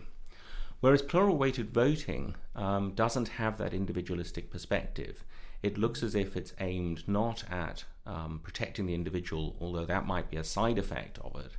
Whereas 0.80 1.02
plural 1.02 1.38
weighted 1.38 1.74
voting 1.74 2.36
um, 2.56 2.94
doesn't 2.94 3.28
have 3.28 3.58
that 3.58 3.74
individualistic 3.74 4.50
perspective. 4.50 5.26
It 5.62 5.78
looks 5.78 6.02
as 6.02 6.16
if 6.16 6.38
it's 6.38 6.54
aimed 6.62 7.08
not 7.08 7.44
at 7.52 7.84
um, 8.06 8.40
protecting 8.42 8.86
the 8.86 8.96
individual, 8.96 9.58
although 9.60 9.86
that 9.86 10.08
might 10.08 10.32
be 10.32 10.38
a 10.38 10.44
side 10.46 10.80
effect 10.80 11.20
of 11.20 11.36
it. 11.36 11.52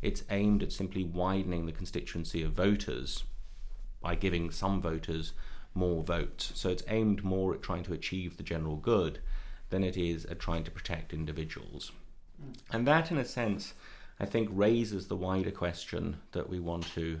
It's 0.00 0.24
aimed 0.30 0.62
at 0.62 0.72
simply 0.72 1.04
widening 1.04 1.66
the 1.66 1.72
constituency 1.72 2.42
of 2.42 2.52
voters 2.52 3.24
by 4.00 4.14
giving 4.14 4.50
some 4.50 4.80
voters 4.80 5.34
more 5.74 6.02
votes. 6.02 6.52
So 6.54 6.68
it's 6.68 6.84
aimed 6.88 7.24
more 7.24 7.54
at 7.54 7.62
trying 7.62 7.84
to 7.84 7.92
achieve 7.92 8.36
the 8.36 8.42
general 8.42 8.76
good 8.76 9.18
than 9.70 9.84
it 9.84 9.96
is 9.96 10.24
at 10.26 10.38
trying 10.38 10.64
to 10.64 10.70
protect 10.70 11.12
individuals. 11.12 11.92
And 12.70 12.86
that, 12.86 13.10
in 13.10 13.18
a 13.18 13.24
sense, 13.24 13.74
I 14.20 14.26
think 14.26 14.48
raises 14.52 15.08
the 15.08 15.16
wider 15.16 15.50
question 15.50 16.18
that 16.32 16.48
we 16.48 16.60
want 16.60 16.86
to 16.94 17.20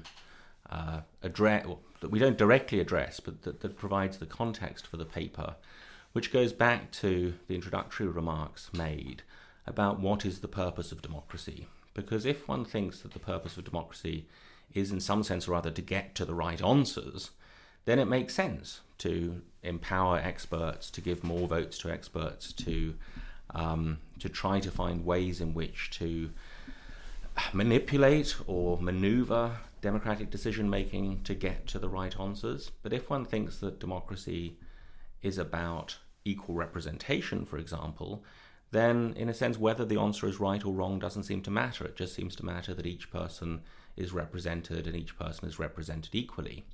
uh, 0.70 1.00
address, 1.22 1.66
well, 1.66 1.80
that 2.00 2.10
we 2.10 2.18
don't 2.18 2.38
directly 2.38 2.80
address, 2.80 3.20
but 3.20 3.42
that, 3.42 3.60
that 3.60 3.76
provides 3.76 4.18
the 4.18 4.26
context 4.26 4.86
for 4.86 4.96
the 4.96 5.04
paper, 5.04 5.56
which 6.12 6.32
goes 6.32 6.52
back 6.52 6.90
to 6.92 7.34
the 7.48 7.54
introductory 7.54 8.06
remarks 8.06 8.70
made 8.72 9.22
about 9.66 9.98
what 10.00 10.24
is 10.24 10.40
the 10.40 10.48
purpose 10.48 10.92
of 10.92 11.02
democracy. 11.02 11.66
Because 11.94 12.26
if 12.26 12.46
one 12.48 12.64
thinks 12.64 13.00
that 13.00 13.12
the 13.12 13.18
purpose 13.18 13.56
of 13.56 13.64
democracy 13.64 14.26
is, 14.72 14.90
in 14.90 15.00
some 15.00 15.22
sense 15.22 15.48
or 15.48 15.54
other, 15.54 15.70
to 15.70 15.82
get 15.82 16.14
to 16.16 16.24
the 16.24 16.34
right 16.34 16.62
answers, 16.62 17.30
then 17.84 17.98
it 17.98 18.06
makes 18.06 18.34
sense 18.34 18.80
to 18.98 19.42
empower 19.62 20.18
experts, 20.18 20.90
to 20.90 21.00
give 21.00 21.24
more 21.24 21.46
votes 21.46 21.78
to 21.78 21.90
experts, 21.90 22.52
to 22.52 22.94
um, 23.54 23.98
to 24.18 24.28
try 24.28 24.58
to 24.60 24.70
find 24.70 25.04
ways 25.04 25.40
in 25.40 25.54
which 25.54 25.90
to 25.90 26.30
manipulate 27.52 28.36
or 28.46 28.78
maneuver 28.78 29.58
democratic 29.80 30.30
decision 30.30 30.70
making 30.70 31.22
to 31.24 31.34
get 31.34 31.66
to 31.68 31.78
the 31.78 31.88
right 31.88 32.18
answers. 32.18 32.70
But 32.82 32.92
if 32.92 33.10
one 33.10 33.24
thinks 33.24 33.58
that 33.58 33.78
democracy 33.78 34.56
is 35.22 35.38
about 35.38 35.98
equal 36.24 36.54
representation, 36.54 37.44
for 37.44 37.58
example, 37.58 38.24
then 38.70 39.14
in 39.16 39.28
a 39.28 39.34
sense, 39.34 39.58
whether 39.58 39.84
the 39.84 40.00
answer 40.00 40.26
is 40.26 40.40
right 40.40 40.64
or 40.64 40.72
wrong 40.72 40.98
doesn't 40.98 41.24
seem 41.24 41.42
to 41.42 41.50
matter. 41.50 41.84
It 41.84 41.96
just 41.96 42.14
seems 42.14 42.34
to 42.36 42.44
matter 42.44 42.74
that 42.74 42.86
each 42.86 43.10
person 43.10 43.60
is 43.96 44.12
represented 44.12 44.86
and 44.86 44.96
each 44.96 45.16
person 45.16 45.46
is 45.46 45.58
represented 45.58 46.14
equally. 46.14 46.64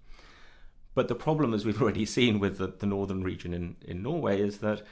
But 0.95 1.09
the 1.09 1.15
problem, 1.15 1.55
as 1.55 1.65
we've 1.65 1.81
already 1.83 2.07
seen 2.07 2.39
with 2.39 2.59
the, 2.59 2.69
the 2.69 2.87
northern 2.87 3.23
region 3.23 3.55
in, 3.55 3.77
in 3.87 4.03
Norway, 4.03 4.41
is 4.41 4.59
that 4.59 4.83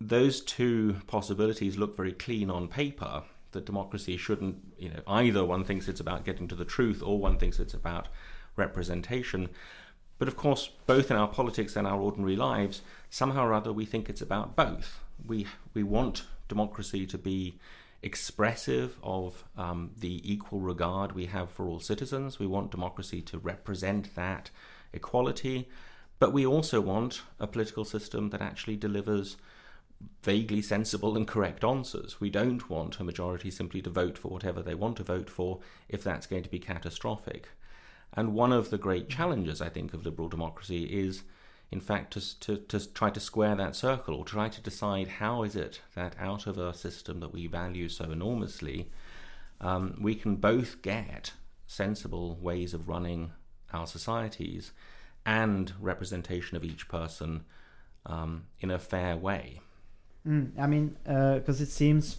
those 0.00 0.40
two 0.40 0.96
possibilities 1.06 1.78
look 1.78 1.96
very 1.96 2.12
clean 2.12 2.50
on 2.50 2.68
paper. 2.68 3.22
That 3.52 3.64
democracy 3.64 4.16
shouldn't, 4.16 4.56
you 4.78 4.90
know, 4.90 5.00
either 5.06 5.44
one 5.44 5.64
thinks 5.64 5.88
it's 5.88 6.00
about 6.00 6.24
getting 6.24 6.48
to 6.48 6.54
the 6.54 6.64
truth 6.64 7.02
or 7.02 7.18
one 7.18 7.38
thinks 7.38 7.58
it's 7.58 7.74
about 7.74 8.08
representation. 8.56 9.48
But 10.18 10.28
of 10.28 10.36
course, 10.36 10.70
both 10.86 11.10
in 11.10 11.16
our 11.16 11.28
politics 11.28 11.76
and 11.76 11.86
our 11.86 12.00
ordinary 12.00 12.36
lives, 12.36 12.82
somehow 13.10 13.46
or 13.46 13.52
other, 13.52 13.72
we 13.72 13.84
think 13.84 14.08
it's 14.08 14.20
about 14.22 14.56
both. 14.56 15.00
We 15.26 15.46
we 15.74 15.82
want 15.82 16.24
democracy 16.48 17.06
to 17.06 17.18
be 17.18 17.58
expressive 18.02 18.96
of 19.02 19.44
um, 19.56 19.90
the 19.98 20.20
equal 20.30 20.60
regard 20.60 21.12
we 21.12 21.26
have 21.26 21.50
for 21.50 21.66
all 21.66 21.80
citizens. 21.80 22.38
We 22.38 22.46
want 22.46 22.70
democracy 22.70 23.20
to 23.22 23.38
represent 23.38 24.14
that 24.14 24.50
equality, 24.96 25.68
but 26.18 26.32
we 26.32 26.46
also 26.46 26.80
want 26.80 27.22
a 27.38 27.46
political 27.46 27.84
system 27.84 28.30
that 28.30 28.42
actually 28.42 28.76
delivers 28.76 29.36
vaguely 30.22 30.62
sensible 30.62 31.16
and 31.16 31.26
correct 31.26 31.64
answers. 31.64 32.20
We 32.20 32.30
don't 32.30 32.68
want 32.68 33.00
a 33.00 33.04
majority 33.04 33.50
simply 33.50 33.80
to 33.82 33.90
vote 33.90 34.18
for 34.18 34.28
whatever 34.28 34.62
they 34.62 34.74
want 34.74 34.96
to 34.96 35.02
vote 35.02 35.30
for 35.30 35.60
if 35.88 36.02
that's 36.02 36.26
going 36.26 36.42
to 36.42 36.50
be 36.50 36.58
catastrophic. 36.58 37.48
And 38.12 38.34
one 38.34 38.52
of 38.52 38.70
the 38.70 38.78
great 38.78 39.08
challenges, 39.08 39.60
I 39.60 39.68
think, 39.68 39.92
of 39.92 40.04
liberal 40.04 40.28
democracy 40.28 40.84
is, 40.84 41.22
in 41.70 41.80
fact, 41.80 42.12
to, 42.14 42.40
to, 42.40 42.56
to 42.56 42.92
try 42.92 43.10
to 43.10 43.20
square 43.20 43.54
that 43.56 43.76
circle 43.76 44.14
or 44.14 44.24
try 44.24 44.48
to 44.48 44.60
decide 44.60 45.08
how 45.08 45.42
is 45.42 45.56
it 45.56 45.80
that 45.94 46.16
out 46.18 46.46
of 46.46 46.58
a 46.58 46.74
system 46.74 47.20
that 47.20 47.32
we 47.32 47.46
value 47.46 47.88
so 47.88 48.10
enormously, 48.10 48.90
um, 49.60 49.98
we 50.00 50.14
can 50.14 50.36
both 50.36 50.82
get 50.82 51.32
sensible 51.66 52.36
ways 52.36 52.74
of 52.74 52.88
running 52.88 53.32
our 53.72 53.86
societies 53.86 54.72
and 55.24 55.72
representation 55.80 56.56
of 56.56 56.64
each 56.64 56.88
person 56.88 57.44
um, 58.06 58.46
in 58.60 58.70
a 58.70 58.78
fair 58.78 59.16
way. 59.16 59.60
Mm, 60.26 60.52
I 60.58 60.66
mean, 60.66 60.96
because 61.04 61.60
uh, 61.60 61.64
it 61.64 61.68
seems, 61.68 62.18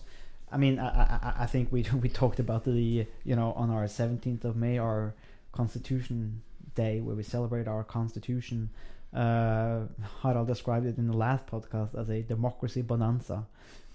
I 0.51 0.57
mean, 0.57 0.79
I, 0.79 0.87
I, 0.87 1.33
I 1.39 1.45
think 1.45 1.71
we 1.71 1.85
we 2.01 2.09
talked 2.09 2.39
about 2.39 2.65
the 2.65 3.05
you 3.23 3.35
know 3.35 3.53
on 3.53 3.69
our 3.69 3.87
seventeenth 3.87 4.45
of 4.45 4.55
May, 4.55 4.77
our 4.77 5.13
Constitution 5.51 6.41
Day, 6.75 6.99
where 7.01 7.15
we 7.15 7.23
celebrate 7.23 7.67
our 7.67 7.83
Constitution. 7.83 8.69
Uh, 9.13 9.83
Harald 10.21 10.47
described 10.47 10.85
it 10.85 10.97
in 10.97 11.07
the 11.07 11.15
last 11.15 11.47
podcast 11.47 11.97
as 11.97 12.09
a 12.09 12.21
democracy 12.21 12.81
bonanza. 12.81 13.45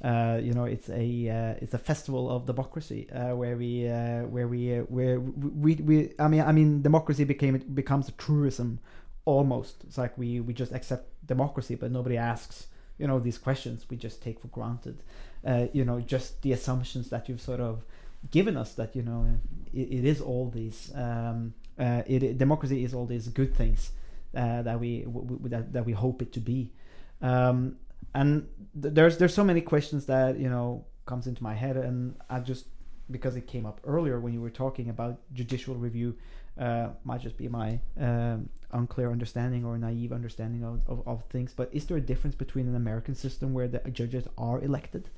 Uh, 0.02 0.40
you 0.42 0.52
know, 0.52 0.64
it's 0.64 0.88
a 0.88 1.28
uh, 1.28 1.54
it's 1.62 1.74
a 1.74 1.78
festival 1.78 2.28
of 2.28 2.44
democracy 2.44 3.08
uh, 3.12 3.36
where 3.36 3.56
we 3.56 3.88
uh, 3.88 4.22
where 4.22 4.48
we 4.48 4.78
uh, 4.78 4.80
where 4.82 5.20
we, 5.20 5.76
we 5.76 6.12
I 6.18 6.26
mean 6.26 6.40
I 6.40 6.50
mean 6.50 6.82
democracy 6.82 7.22
became 7.22 7.54
it 7.54 7.72
becomes 7.72 8.08
a 8.08 8.12
truism 8.12 8.80
almost 9.26 9.84
it's 9.84 9.98
like 9.98 10.18
we 10.18 10.40
we 10.40 10.52
just 10.52 10.72
accept 10.72 11.08
democracy, 11.26 11.76
but 11.76 11.92
nobody 11.92 12.16
asks 12.16 12.66
you 12.98 13.06
know 13.06 13.20
these 13.20 13.38
questions. 13.38 13.86
We 13.88 13.96
just 13.96 14.20
take 14.20 14.40
for 14.40 14.48
granted, 14.48 14.98
uh, 15.46 15.66
you 15.72 15.84
know, 15.84 16.00
just 16.00 16.42
the 16.42 16.52
assumptions 16.52 17.08
that 17.10 17.28
you've 17.28 17.40
sort 17.40 17.60
of 17.60 17.84
given 18.32 18.56
us 18.56 18.74
that 18.74 18.96
you 18.96 19.02
know 19.02 19.28
it, 19.72 19.88
it 19.98 20.04
is 20.04 20.20
all 20.20 20.50
these 20.50 20.90
um, 20.96 21.54
it, 21.78 22.38
democracy 22.38 22.82
is 22.82 22.92
all 22.92 23.06
these 23.06 23.28
good 23.28 23.54
things 23.54 23.92
that 24.32 24.80
we 24.80 25.02
w- 25.02 25.26
w- 25.26 25.48
that, 25.48 25.72
that 25.72 25.86
we 25.86 25.92
hope 25.92 26.22
it 26.22 26.32
to 26.32 26.40
be 26.40 26.72
um, 27.20 27.76
and 28.14 28.48
th- 28.80 28.94
there's 28.94 29.18
there's 29.18 29.34
so 29.34 29.44
many 29.44 29.60
questions 29.60 30.06
that 30.06 30.38
you 30.38 30.48
know 30.48 30.84
comes 31.06 31.26
into 31.26 31.42
my 31.42 31.54
head. 31.54 31.76
And 31.76 32.16
I 32.30 32.40
just 32.40 32.66
because 33.10 33.36
it 33.36 33.46
came 33.46 33.66
up 33.66 33.80
earlier 33.84 34.20
when 34.20 34.32
you 34.32 34.40
were 34.40 34.50
talking 34.50 34.88
about 34.88 35.18
judicial 35.32 35.74
review 35.74 36.16
uh, 36.58 36.88
might 37.04 37.20
just 37.20 37.36
be 37.36 37.48
my 37.48 37.80
um, 37.98 38.48
unclear 38.72 39.10
understanding 39.10 39.64
or 39.64 39.76
naive 39.78 40.12
understanding 40.12 40.64
of, 40.64 40.80
of, 40.86 41.06
of 41.06 41.24
things. 41.30 41.52
But 41.54 41.70
is 41.72 41.86
there 41.86 41.96
a 41.96 42.00
difference 42.00 42.36
between 42.36 42.68
an 42.68 42.76
American 42.76 43.14
system 43.14 43.52
where 43.54 43.68
the 43.68 43.78
judges 43.90 44.26
are 44.38 44.60
elected 44.60 45.08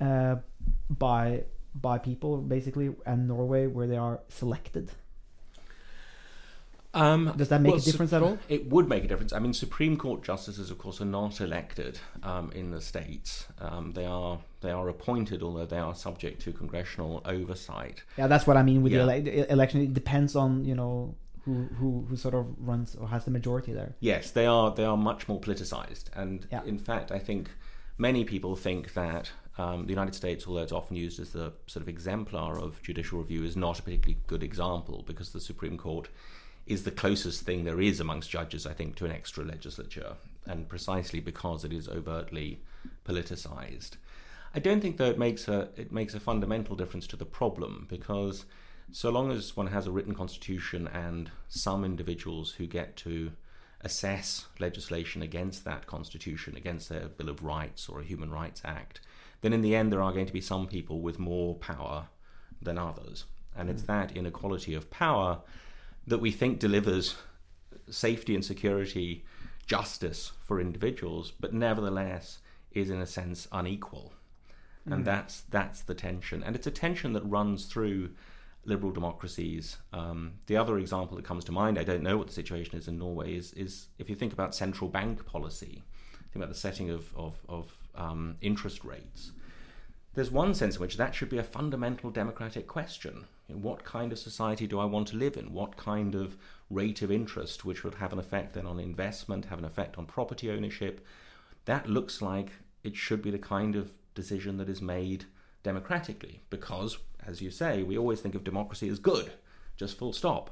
uh, 0.00 0.36
by 0.90 1.44
by 1.74 1.98
people 1.98 2.38
basically 2.38 2.94
and 3.06 3.28
Norway 3.28 3.66
where 3.66 3.86
they 3.86 3.96
are 3.96 4.20
selected 4.28 4.90
Um, 6.94 7.34
does 7.36 7.48
that 7.50 7.60
make 7.60 7.72
well, 7.72 7.80
a 7.80 7.84
difference 7.84 8.12
at 8.14 8.22
all 8.22 8.38
It 8.48 8.70
would 8.70 8.88
make 8.88 9.04
a 9.04 9.08
difference. 9.08 9.32
I 9.34 9.38
mean, 9.38 9.52
Supreme 9.52 9.96
Court 9.98 10.22
justices, 10.22 10.70
of 10.70 10.78
course, 10.78 11.00
are 11.02 11.04
not 11.04 11.40
elected 11.40 11.98
um, 12.22 12.50
in 12.54 12.70
the 12.70 12.80
states. 12.80 13.46
Um, 13.60 13.92
they 13.92 14.06
are 14.06 14.38
they 14.60 14.70
are 14.70 14.88
appointed, 14.88 15.42
although 15.42 15.66
they 15.66 15.78
are 15.78 15.94
subject 15.94 16.40
to 16.42 16.52
congressional 16.52 17.20
oversight. 17.24 18.02
yeah 18.16 18.26
that's 18.26 18.46
what 18.46 18.56
I 18.56 18.62
mean 18.62 18.82
with 18.82 18.92
Yeah. 18.92 19.04
the 19.04 19.38
ele- 19.40 19.46
election 19.50 19.80
it 19.82 19.92
depends 19.94 20.34
on 20.34 20.64
you 20.64 20.74
know 20.74 21.14
who, 21.44 21.68
who 21.78 22.06
who 22.08 22.16
sort 22.16 22.34
of 22.34 22.46
runs 22.58 22.96
or 22.96 23.08
has 23.08 23.24
the 23.24 23.30
majority 23.30 23.72
there 23.72 23.94
Yes, 24.00 24.30
they 24.32 24.46
are 24.46 24.74
they 24.74 24.84
are 24.84 24.96
much 24.96 25.28
more 25.28 25.40
politicized, 25.40 26.04
and 26.14 26.46
Yeah. 26.50 26.64
in 26.64 26.78
fact, 26.78 27.12
I 27.12 27.18
think 27.18 27.50
many 27.98 28.24
people 28.24 28.56
think 28.56 28.94
that 28.94 29.30
um, 29.58 29.84
the 29.86 29.90
United 29.90 30.14
States, 30.14 30.46
although 30.46 30.62
it's 30.62 30.72
often 30.72 30.96
used 30.96 31.18
as 31.20 31.30
the 31.32 31.52
sort 31.66 31.82
of 31.82 31.88
exemplar 31.88 32.58
of 32.58 32.80
judicial 32.82 33.18
review, 33.18 33.44
is 33.44 33.56
not 33.56 33.78
a 33.78 33.82
particularly 33.82 34.20
good 34.26 34.42
example 34.42 35.02
because 35.06 35.32
the 35.32 35.40
Supreme 35.40 35.76
Court 35.76 36.08
is 36.68 36.84
the 36.84 36.90
closest 36.90 37.42
thing 37.42 37.64
there 37.64 37.80
is 37.80 37.98
amongst 37.98 38.30
judges, 38.30 38.66
I 38.66 38.74
think, 38.74 38.96
to 38.96 39.06
an 39.06 39.12
extra 39.12 39.44
legislature, 39.44 40.16
and 40.46 40.68
precisely 40.68 41.18
because 41.18 41.64
it 41.64 41.72
is 41.72 41.88
overtly 41.88 42.60
politicized. 43.04 43.92
I 44.54 44.60
don't 44.60 44.80
think 44.80 44.96
though 44.96 45.10
it 45.10 45.18
makes 45.18 45.48
a 45.48 45.68
it 45.76 45.92
makes 45.92 46.14
a 46.14 46.20
fundamental 46.20 46.76
difference 46.76 47.06
to 47.08 47.16
the 47.16 47.24
problem 47.24 47.86
because 47.88 48.44
so 48.90 49.10
long 49.10 49.30
as 49.30 49.56
one 49.56 49.68
has 49.68 49.86
a 49.86 49.90
written 49.90 50.14
constitution 50.14 50.88
and 50.88 51.30
some 51.48 51.84
individuals 51.84 52.52
who 52.52 52.66
get 52.66 52.96
to 52.96 53.32
assess 53.82 54.46
legislation 54.58 55.22
against 55.22 55.64
that 55.64 55.86
constitution, 55.86 56.56
against 56.56 56.88
their 56.88 57.08
Bill 57.08 57.28
of 57.28 57.42
Rights 57.42 57.88
or 57.88 58.00
a 58.00 58.04
Human 58.04 58.30
Rights 58.30 58.62
Act, 58.64 59.00
then 59.42 59.52
in 59.52 59.60
the 59.60 59.76
end 59.76 59.92
there 59.92 60.02
are 60.02 60.12
going 60.12 60.26
to 60.26 60.32
be 60.32 60.40
some 60.40 60.66
people 60.66 61.00
with 61.00 61.18
more 61.18 61.54
power 61.54 62.08
than 62.60 62.78
others. 62.78 63.24
And 63.56 63.68
it's 63.70 63.82
mm. 63.82 63.86
that 63.86 64.16
inequality 64.16 64.74
of 64.74 64.90
power 64.90 65.40
that 66.08 66.20
we 66.20 66.30
think 66.30 66.58
delivers 66.58 67.16
safety 67.90 68.34
and 68.34 68.44
security, 68.44 69.24
justice 69.66 70.32
for 70.42 70.60
individuals, 70.60 71.32
but 71.38 71.52
nevertheless 71.52 72.38
is 72.72 72.90
in 72.90 73.00
a 73.00 73.06
sense 73.06 73.48
unequal. 73.52 74.12
And 74.90 75.04
that's 75.04 75.42
that's 75.42 75.82
the 75.82 75.94
tension. 75.94 76.42
And 76.42 76.56
it's 76.56 76.66
a 76.66 76.70
tension 76.70 77.12
that 77.12 77.22
runs 77.24 77.66
through 77.66 78.10
liberal 78.64 78.90
democracies. 78.90 79.76
Um, 79.92 80.34
the 80.46 80.56
other 80.56 80.78
example 80.78 81.16
that 81.16 81.26
comes 81.26 81.44
to 81.44 81.52
mind, 81.52 81.78
I 81.78 81.84
don't 81.84 82.02
know 82.02 82.16
what 82.16 82.26
the 82.26 82.32
situation 82.32 82.78
is 82.78 82.88
in 82.88 82.98
Norway, 82.98 83.36
is, 83.36 83.52
is 83.52 83.88
if 83.98 84.08
you 84.08 84.16
think 84.16 84.32
about 84.32 84.54
central 84.54 84.88
bank 84.88 85.26
policy, 85.26 85.82
think 86.32 86.36
about 86.36 86.48
the 86.48 86.54
setting 86.54 86.90
of, 86.90 87.14
of, 87.16 87.34
of 87.48 87.76
um, 87.94 88.36
interest 88.40 88.84
rates. 88.84 89.32
There's 90.14 90.30
one 90.30 90.54
sense 90.54 90.76
in 90.76 90.80
which 90.80 90.96
that 90.96 91.14
should 91.14 91.28
be 91.28 91.38
a 91.38 91.44
fundamental 91.44 92.10
democratic 92.10 92.66
question. 92.66 93.26
You 93.48 93.54
know, 93.54 93.60
what 93.60 93.84
kind 93.84 94.12
of 94.12 94.18
society 94.18 94.66
do 94.66 94.78
I 94.78 94.84
want 94.84 95.08
to 95.08 95.16
live 95.16 95.36
in? 95.36 95.52
What 95.52 95.76
kind 95.76 96.14
of 96.14 96.36
rate 96.68 97.00
of 97.02 97.10
interest, 97.10 97.64
which 97.64 97.82
would 97.82 97.94
have 97.94 98.12
an 98.12 98.18
effect 98.18 98.54
then 98.54 98.66
on 98.66 98.78
investment, 98.78 99.46
have 99.46 99.58
an 99.58 99.64
effect 99.64 99.96
on 99.96 100.06
property 100.06 100.50
ownership? 100.50 101.04
That 101.64 101.88
looks 101.88 102.20
like 102.20 102.50
it 102.84 102.94
should 102.94 103.22
be 103.22 103.30
the 103.30 103.38
kind 103.38 103.74
of 103.74 103.92
decision 104.14 104.58
that 104.58 104.68
is 104.68 104.82
made 104.82 105.24
democratically 105.62 106.42
because, 106.50 106.98
as 107.26 107.40
you 107.40 107.50
say, 107.50 107.82
we 107.82 107.96
always 107.96 108.20
think 108.20 108.34
of 108.34 108.44
democracy 108.44 108.88
as 108.88 108.98
good, 108.98 109.32
just 109.76 109.98
full 109.98 110.12
stop. 110.12 110.50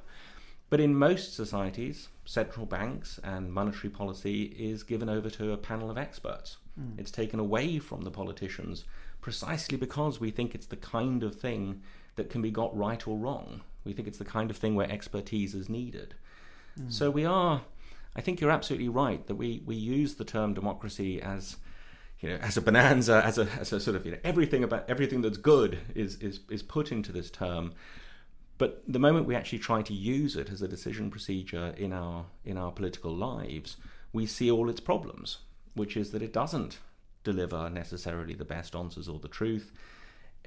But 0.69 0.81
in 0.81 0.97
most 0.97 1.35
societies, 1.35 2.09
central 2.25 2.67
banks 2.67 3.21
and 3.23 3.53
monetary 3.53 3.91
policy 3.91 4.45
is 4.45 4.83
given 4.83 5.09
over 5.09 5.31
to 5.31 5.53
a 5.53 5.57
panel 5.57 5.91
of 5.91 5.99
experts. 5.99 6.57
Hmm. 6.77 6.99
It's 6.99 7.11
taken 7.11 7.39
away 7.39 7.79
from 7.79 8.03
the 8.03 8.11
politicians 8.11 8.85
precisely 9.21 9.77
because 9.77 10.21
we 10.21 10.31
think 10.31 10.55
it's 10.55 10.67
the 10.67 10.77
kind 10.77 11.23
of 11.23 11.37
thing 11.37 11.83
that 12.17 12.31
can 12.31 12.43
be 12.43 12.51
got 12.51 12.77
right 12.77 13.07
or 13.07 13.17
wrong. 13.17 13.63
We 13.85 13.93
think 13.93 14.09
it's 14.09 14.19
the 14.19 14.25
kind 14.25 14.51
of 14.51 14.57
thing 14.57 14.75
where 14.75 14.91
expertise 14.91 15.55
is 15.55 15.69
needed. 15.69 16.15
Hmm. 16.77 16.91
So 16.91 17.11
we 17.11 17.25
are, 17.25 17.63
I 18.15 18.21
think 18.21 18.41
you're 18.41 18.51
absolutely 18.51 18.89
right 18.89 19.27
that 19.27 19.37
we, 19.37 19.63
we 19.65 19.77
use 19.77 20.15
the 20.15 20.25
term 20.25 20.55
democracy 20.55 21.23
as 21.23 21.57
you 22.21 22.31
know, 22.31 22.37
as 22.37 22.57
a 22.57 22.63
bonanza, 22.63 23.23
as 23.25 23.39
a, 23.39 23.49
as 23.61 23.73
a 23.73 23.81
sort 23.81 23.97
of, 23.97 24.07
you 24.07 24.13
know, 24.13 24.19
everything 24.25 24.65
about 24.65 24.89
everything 24.89 25.21
that's 25.21 25.37
good 25.37 25.79
is, 25.95 26.17
is, 26.17 26.41
is 26.51 26.63
put 26.63 26.91
into 26.91 27.13
this 27.13 27.31
term. 27.31 27.75
But 28.59 28.83
the 28.89 28.99
moment 28.99 29.27
we 29.27 29.35
actually 29.35 29.59
try 29.59 29.83
to 29.83 29.93
use 29.93 30.35
it 30.35 30.51
as 30.51 30.63
a 30.63 30.69
decision 30.69 31.11
procedure 31.11 31.75
in 31.77 31.93
our, 31.93 32.25
in 32.45 32.57
our 32.57 32.73
political 32.73 33.15
lives, 33.15 33.77
we 34.15 34.25
see 34.25 34.51
all 34.51 34.71
its 34.71 34.81
problems, 34.81 35.39
which 35.75 35.95
is 35.97 36.11
that 36.13 36.23
it 36.23 36.33
doesn't 36.33 36.79
deliver 37.23 37.69
necessarily 37.69 38.35
the 38.35 38.47
best 38.47 38.75
answers 38.75 39.09
or 39.09 39.19
the 39.19 39.29
truth. 39.29 39.73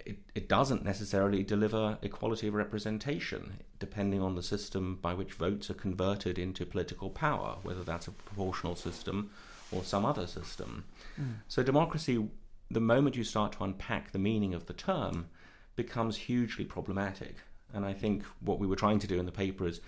It, 0.05 0.17
it 0.35 0.49
doesn't 0.49 0.83
necessarily 0.83 1.43
deliver 1.43 1.97
equality 2.01 2.47
of 2.47 2.53
representation, 2.53 3.59
depending 3.79 4.21
on 4.21 4.35
the 4.35 4.43
system 4.43 4.99
by 5.01 5.13
which 5.13 5.33
votes 5.33 5.69
are 5.69 5.75
converted 5.75 6.37
into 6.37 6.65
political 6.65 7.09
power, 7.09 7.57
whether 7.63 7.83
that's 7.83 8.07
a 8.07 8.11
proportional 8.11 8.75
system 8.75 9.31
or 9.71 9.83
some 9.83 10.05
other 10.05 10.27
system. 10.27 10.85
Hmm. 11.15 11.31
So, 11.47 11.63
democracy, 11.63 12.27
the 12.71 12.79
moment 12.79 13.15
you 13.15 13.23
start 13.23 13.53
to 13.53 13.63
unpack 13.63 14.11
the 14.11 14.19
meaning 14.19 14.53
of 14.53 14.65
the 14.65 14.73
term, 14.73 15.27
becomes 15.75 16.17
hugely 16.17 16.65
problematic. 16.65 17.35
And 17.73 17.85
I 17.85 17.93
think 17.93 18.23
what 18.41 18.59
we 18.59 18.67
were 18.67 18.75
trying 18.75 18.99
to 18.99 19.07
do 19.07 19.19
in 19.19 19.25
the 19.25 19.31
paper 19.31 19.67
is 19.67 19.79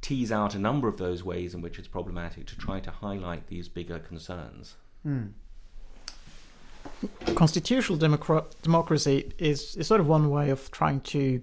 tease 0.00 0.32
out 0.32 0.54
a 0.54 0.58
number 0.58 0.88
of 0.88 0.98
those 0.98 1.24
ways 1.24 1.54
in 1.54 1.62
which 1.62 1.78
it's 1.78 1.88
problematic 1.88 2.46
to 2.46 2.58
try 2.58 2.80
to 2.80 2.90
highlight 2.90 3.46
these 3.46 3.68
bigger 3.68 3.98
concerns. 3.98 4.76
Hmm. 5.02 5.28
Constitutional 7.34 7.98
democra- 7.98 8.46
democracy 8.62 9.32
is, 9.38 9.76
is 9.76 9.86
sort 9.86 10.00
of 10.00 10.08
one 10.08 10.30
way 10.30 10.50
of 10.50 10.70
trying 10.70 11.00
to 11.00 11.42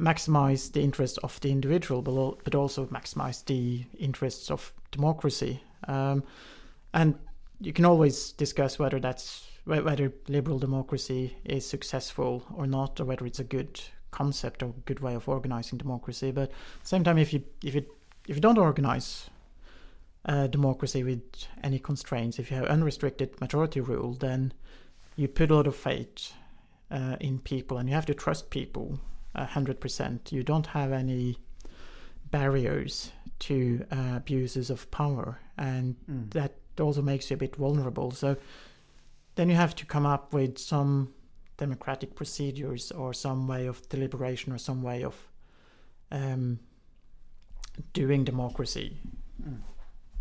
maximize 0.00 0.72
the 0.72 0.80
interests 0.80 1.18
of 1.18 1.40
the 1.40 1.50
individual, 1.50 2.02
but, 2.02 2.44
but 2.44 2.54
also 2.54 2.86
maximize 2.86 3.44
the 3.44 3.84
interests 3.98 4.50
of 4.50 4.72
democracy. 4.90 5.62
Um, 5.86 6.22
and 6.94 7.18
you 7.60 7.72
can 7.72 7.84
always 7.84 8.32
discuss 8.32 8.78
whether 8.78 9.00
that's 9.00 9.46
whe- 9.64 9.84
whether 9.84 10.12
liberal 10.28 10.58
democracy 10.58 11.36
is 11.44 11.66
successful 11.66 12.44
or 12.54 12.66
not, 12.66 13.00
or 13.00 13.04
whether 13.04 13.26
it's 13.26 13.40
a 13.40 13.44
good 13.44 13.80
concept 14.10 14.62
or 14.62 14.66
a 14.66 14.80
good 14.86 15.00
way 15.00 15.14
of 15.14 15.28
organizing 15.28 15.78
democracy. 15.78 16.30
But 16.30 16.50
at 16.50 16.82
the 16.82 16.88
same 16.88 17.04
time, 17.04 17.18
if 17.18 17.32
you 17.32 17.42
if 17.64 17.74
you 17.74 17.84
if 18.26 18.36
you 18.36 18.40
don't 18.40 18.58
organize 18.58 19.28
uh, 20.28 20.46
democracy 20.46 21.02
with 21.02 21.22
any 21.64 21.78
constraints, 21.78 22.38
if 22.38 22.50
you 22.50 22.56
have 22.58 22.66
unrestricted 22.66 23.40
majority 23.40 23.80
rule, 23.80 24.12
then 24.12 24.52
you 25.16 25.26
put 25.26 25.50
a 25.50 25.54
lot 25.54 25.66
of 25.66 25.74
faith 25.74 26.34
uh, 26.90 27.16
in 27.18 27.38
people, 27.38 27.78
and 27.78 27.88
you 27.88 27.94
have 27.94 28.06
to 28.06 28.14
trust 28.14 28.50
people 28.50 29.00
hundred 29.34 29.80
percent. 29.80 30.32
You 30.32 30.42
don't 30.42 30.66
have 30.66 30.92
any 30.92 31.38
barriers 32.30 33.12
to 33.38 33.84
uh, 33.92 34.14
abuses 34.16 34.68
of 34.68 34.90
power, 34.90 35.40
and 35.56 35.96
that 36.30 36.52
also 36.80 37.02
makes 37.02 37.30
you 37.30 37.34
a 37.34 37.38
bit 37.38 37.56
vulnerable. 37.56 38.10
So 38.10 38.36
then 39.36 39.48
you 39.48 39.56
have 39.56 39.74
to 39.76 39.86
come 39.86 40.06
up 40.06 40.34
with 40.34 40.58
some 40.58 41.14
democratic 41.56 42.14
procedures 42.14 42.90
or 42.92 43.12
some 43.12 43.46
way 43.46 43.66
of 43.66 43.88
deliberation 43.88 44.52
or 44.52 44.58
some 44.58 44.82
way 44.82 45.04
of 45.04 45.14
um, 46.10 46.58
doing 47.92 48.24
democracy 48.24 48.98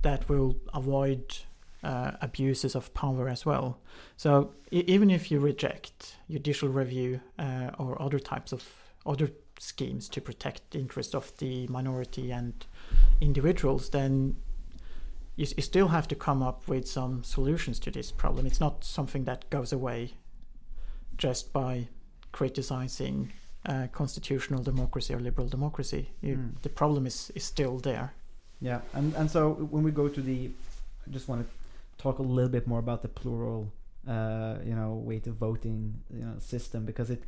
that 0.02 0.28
will 0.30 0.56
avoid 0.74 1.38
uh, 1.84 2.12
abuses 2.22 2.76
of 2.76 2.94
power 2.94 3.28
as 3.28 3.46
well. 3.46 3.80
So 4.18 4.54
e- 4.72 4.84
even 4.88 5.10
if 5.10 5.32
you 5.32 5.40
reject 5.40 6.16
judicial 6.30 6.70
review 6.70 7.22
uh, 7.40 7.72
or 7.78 8.02
other 8.02 8.20
types 8.20 8.52
of 8.52 8.64
other 9.06 9.30
schemes 9.60 10.10
to 10.10 10.22
protect 10.22 10.72
the 10.72 10.80
interests 10.80 11.16
of 11.16 11.36
the 11.38 11.68
minority 11.68 12.32
and 12.32 12.66
individuals, 13.22 13.90
then 13.90 14.36
you, 15.36 15.46
you 15.56 15.64
still 15.64 15.88
have 15.88 16.08
to 16.10 16.16
come 16.16 16.44
up 16.44 16.68
with 16.68 16.88
some 16.88 17.24
solutions 17.24 17.80
to 17.80 17.92
this 17.92 18.12
problem. 18.12 18.46
It's 18.46 18.60
not 18.60 18.84
something 18.84 19.24
that 19.26 19.50
goes 19.50 19.72
away 19.72 20.14
just 21.18 21.54
by 21.54 21.88
criticizing 22.32 23.32
uh, 23.66 23.88
constitutional 23.92 24.62
democracy 24.62 25.14
or 25.14 25.20
liberal 25.20 25.48
democracy. 25.48 26.12
You, 26.22 26.36
The 26.62 26.70
problem 26.70 27.08
is, 27.08 27.32
is 27.36 27.44
still 27.44 27.80
there. 27.80 28.14
Yeah, 28.60 28.82
and 28.94 29.14
and 29.16 29.30
so 29.30 29.54
when 29.54 29.84
we 29.84 29.92
go 29.92 30.08
to 30.08 30.22
the, 30.22 30.50
I 31.08 31.12
just 31.12 31.28
want 31.28 31.46
to 31.46 32.02
talk 32.02 32.20
a 32.20 32.24
little 32.24 32.50
bit 32.50 32.68
more 32.68 32.80
about 32.80 33.02
the 33.02 33.08
plural, 33.08 33.72
uh, 34.08 34.56
you 34.66 34.76
know, 34.76 34.94
weighted 34.94 35.34
voting, 35.34 36.02
you 36.14 36.24
know, 36.24 36.34
system 36.40 36.86
because 36.86 37.10
it 37.10 37.24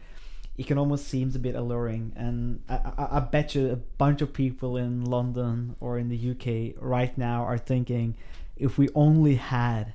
it 0.57 0.67
can 0.67 0.77
almost 0.77 1.07
seems 1.07 1.35
a 1.35 1.39
bit 1.39 1.55
alluring, 1.55 2.13
and 2.15 2.61
I, 2.67 2.75
I, 2.97 3.07
I 3.17 3.19
bet 3.19 3.55
you 3.55 3.69
a 3.69 3.75
bunch 3.75 4.21
of 4.21 4.33
people 4.33 4.75
in 4.75 5.05
London 5.05 5.75
or 5.79 5.97
in 5.99 6.09
the 6.09 6.31
UK 6.31 6.75
right 6.81 7.15
now 7.17 7.43
are 7.43 7.57
thinking, 7.57 8.15
if 8.57 8.77
we 8.77 8.89
only 8.95 9.35
had 9.35 9.93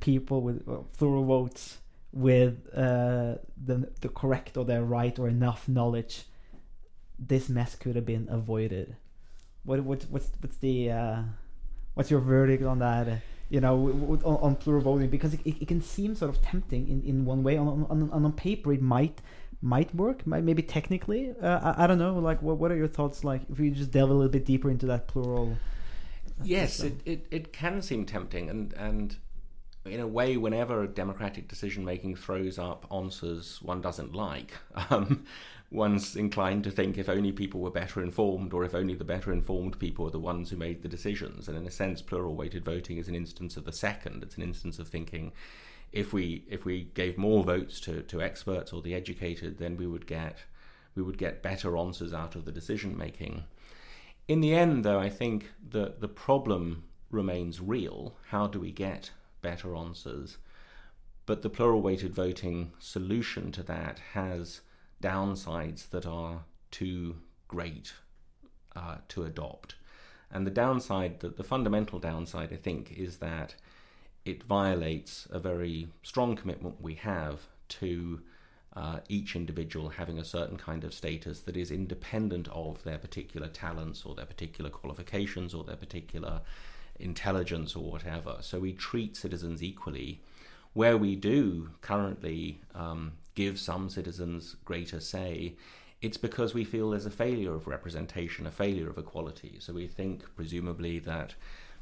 people 0.00 0.40
with 0.40 0.66
uh, 0.68 0.78
plural 0.98 1.24
votes 1.24 1.78
with 2.12 2.66
uh, 2.74 3.36
the 3.64 3.90
the 4.00 4.08
correct 4.08 4.56
or 4.56 4.64
the 4.64 4.82
right 4.82 5.18
or 5.18 5.28
enough 5.28 5.68
knowledge, 5.68 6.24
this 7.18 7.48
mess 7.48 7.74
could 7.74 7.94
have 7.94 8.06
been 8.06 8.26
avoided. 8.30 8.96
What 9.64 9.80
what 9.80 10.02
what's 10.10 10.30
what's 10.40 10.56
the 10.56 10.90
uh, 10.90 11.22
what's 11.94 12.10
your 12.10 12.20
verdict 12.20 12.62
on 12.64 12.78
that? 12.80 13.22
you 13.52 13.60
know, 13.60 14.20
on, 14.24 14.36
on 14.36 14.56
plural 14.56 14.80
voting 14.80 15.10
because 15.10 15.34
it, 15.34 15.40
it, 15.44 15.68
can 15.68 15.82
seem 15.82 16.14
sort 16.14 16.30
of 16.34 16.40
tempting 16.40 16.88
in, 16.88 17.02
in 17.02 17.26
one 17.26 17.42
way. 17.42 17.58
On, 17.58 17.68
on, 17.68 18.08
on, 18.10 18.24
on 18.24 18.32
paper, 18.32 18.72
it 18.72 18.80
might 18.80 19.20
might 19.60 19.94
work, 19.94 20.26
maybe 20.26 20.62
technically. 20.62 21.34
Uh, 21.40 21.74
I, 21.76 21.84
I 21.84 21.86
don't 21.86 21.98
know. 21.98 22.18
Like, 22.18 22.40
what 22.40 22.56
what 22.56 22.72
are 22.72 22.76
your 22.76 22.88
thoughts? 22.88 23.24
Like, 23.24 23.42
if 23.50 23.58
we 23.58 23.68
just 23.68 23.90
delve 23.90 24.08
a 24.08 24.14
little 24.14 24.32
bit 24.32 24.46
deeper 24.46 24.70
into 24.70 24.86
that 24.86 25.06
plural. 25.06 25.58
Yes, 26.42 26.76
system. 26.76 27.00
it, 27.04 27.12
it, 27.12 27.26
it 27.30 27.52
can 27.52 27.82
seem 27.82 28.06
tempting, 28.06 28.48
and, 28.48 28.72
and 28.72 29.16
in 29.84 30.00
a 30.00 30.06
way, 30.06 30.38
whenever 30.38 30.86
democratic 30.86 31.46
decision 31.46 31.84
making 31.84 32.16
throws 32.16 32.58
up 32.58 32.86
answers 32.90 33.60
one 33.60 33.82
doesn't 33.82 34.14
like, 34.14 34.52
um, 34.90 35.24
one's 35.72 36.16
inclined 36.16 36.64
to 36.64 36.70
think 36.70 36.98
if 36.98 37.08
only 37.08 37.32
people 37.32 37.60
were 37.60 37.70
better 37.70 38.02
informed, 38.02 38.52
or 38.52 38.64
if 38.64 38.74
only 38.74 38.94
the 38.94 39.04
better 39.04 39.32
informed 39.32 39.78
people 39.78 40.06
are 40.06 40.10
the 40.10 40.18
ones 40.18 40.50
who 40.50 40.56
made 40.56 40.82
the 40.82 40.88
decisions. 40.88 41.48
And 41.48 41.56
in 41.56 41.66
a 41.66 41.70
sense, 41.70 42.02
plural 42.02 42.34
weighted 42.34 42.64
voting 42.64 42.98
is 42.98 43.08
an 43.08 43.14
instance 43.14 43.56
of 43.56 43.64
the 43.64 43.72
second. 43.72 44.22
It's 44.22 44.36
an 44.36 44.42
instance 44.42 44.78
of 44.78 44.88
thinking 44.88 45.32
if 45.92 46.12
we 46.12 46.44
if 46.48 46.64
we 46.64 46.90
gave 46.94 47.18
more 47.18 47.44
votes 47.44 47.78
to, 47.80 48.02
to 48.02 48.22
experts 48.22 48.72
or 48.72 48.82
the 48.82 48.94
educated, 48.94 49.58
then 49.58 49.76
we 49.76 49.86
would 49.86 50.06
get 50.06 50.44
we 50.94 51.02
would 51.02 51.18
get 51.18 51.42
better 51.42 51.76
answers 51.76 52.12
out 52.12 52.34
of 52.34 52.44
the 52.44 52.52
decision 52.52 52.96
making. 52.96 53.44
In 54.28 54.40
the 54.40 54.54
end, 54.54 54.84
though, 54.84 54.98
I 54.98 55.08
think 55.08 55.50
that 55.70 56.00
the 56.00 56.08
problem 56.08 56.84
remains 57.10 57.60
real. 57.60 58.14
How 58.28 58.46
do 58.46 58.60
we 58.60 58.72
get 58.72 59.10
better 59.40 59.74
answers? 59.74 60.38
But 61.24 61.42
the 61.42 61.50
plural 61.50 61.82
weighted 61.82 62.14
voting 62.14 62.72
solution 62.78 63.52
to 63.52 63.62
that 63.64 64.00
has 64.12 64.60
downsides 65.02 65.90
that 65.90 66.06
are 66.06 66.44
too 66.70 67.16
great 67.48 67.92
uh, 68.74 68.96
to 69.08 69.24
adopt. 69.24 69.74
And 70.30 70.46
the 70.46 70.50
downside, 70.50 71.20
the, 71.20 71.28
the 71.28 71.44
fundamental 71.44 71.98
downside, 71.98 72.52
I 72.52 72.56
think, 72.56 72.92
is 72.96 73.18
that 73.18 73.54
it 74.24 74.44
violates 74.44 75.28
a 75.30 75.38
very 75.38 75.88
strong 76.02 76.36
commitment 76.36 76.80
we 76.80 76.94
have 76.94 77.40
to 77.80 78.20
uh, 78.74 79.00
each 79.08 79.36
individual 79.36 79.90
having 79.90 80.18
a 80.18 80.24
certain 80.24 80.56
kind 80.56 80.84
of 80.84 80.94
status 80.94 81.40
that 81.40 81.56
is 81.56 81.70
independent 81.70 82.48
of 82.48 82.82
their 82.84 82.96
particular 82.96 83.48
talents 83.48 84.04
or 84.06 84.14
their 84.14 84.24
particular 84.24 84.70
qualifications 84.70 85.52
or 85.52 85.64
their 85.64 85.76
particular 85.76 86.40
intelligence 86.98 87.76
or 87.76 87.90
whatever. 87.90 88.38
So 88.40 88.58
we 88.60 88.72
treat 88.72 89.16
citizens 89.16 89.62
equally. 89.62 90.22
Where 90.72 90.96
we 90.96 91.16
do 91.16 91.68
currently 91.82 92.62
um, 92.74 93.12
give 93.34 93.58
some 93.58 93.88
citizens 93.88 94.56
greater 94.64 95.00
say, 95.00 95.56
it's 96.00 96.16
because 96.16 96.52
we 96.52 96.64
feel 96.64 96.90
there's 96.90 97.06
a 97.06 97.10
failure 97.10 97.54
of 97.54 97.66
representation, 97.66 98.46
a 98.46 98.50
failure 98.50 98.90
of 98.90 98.98
equality. 98.98 99.56
So 99.60 99.72
we 99.72 99.86
think, 99.86 100.24
presumably, 100.34 100.98
that 101.00 101.34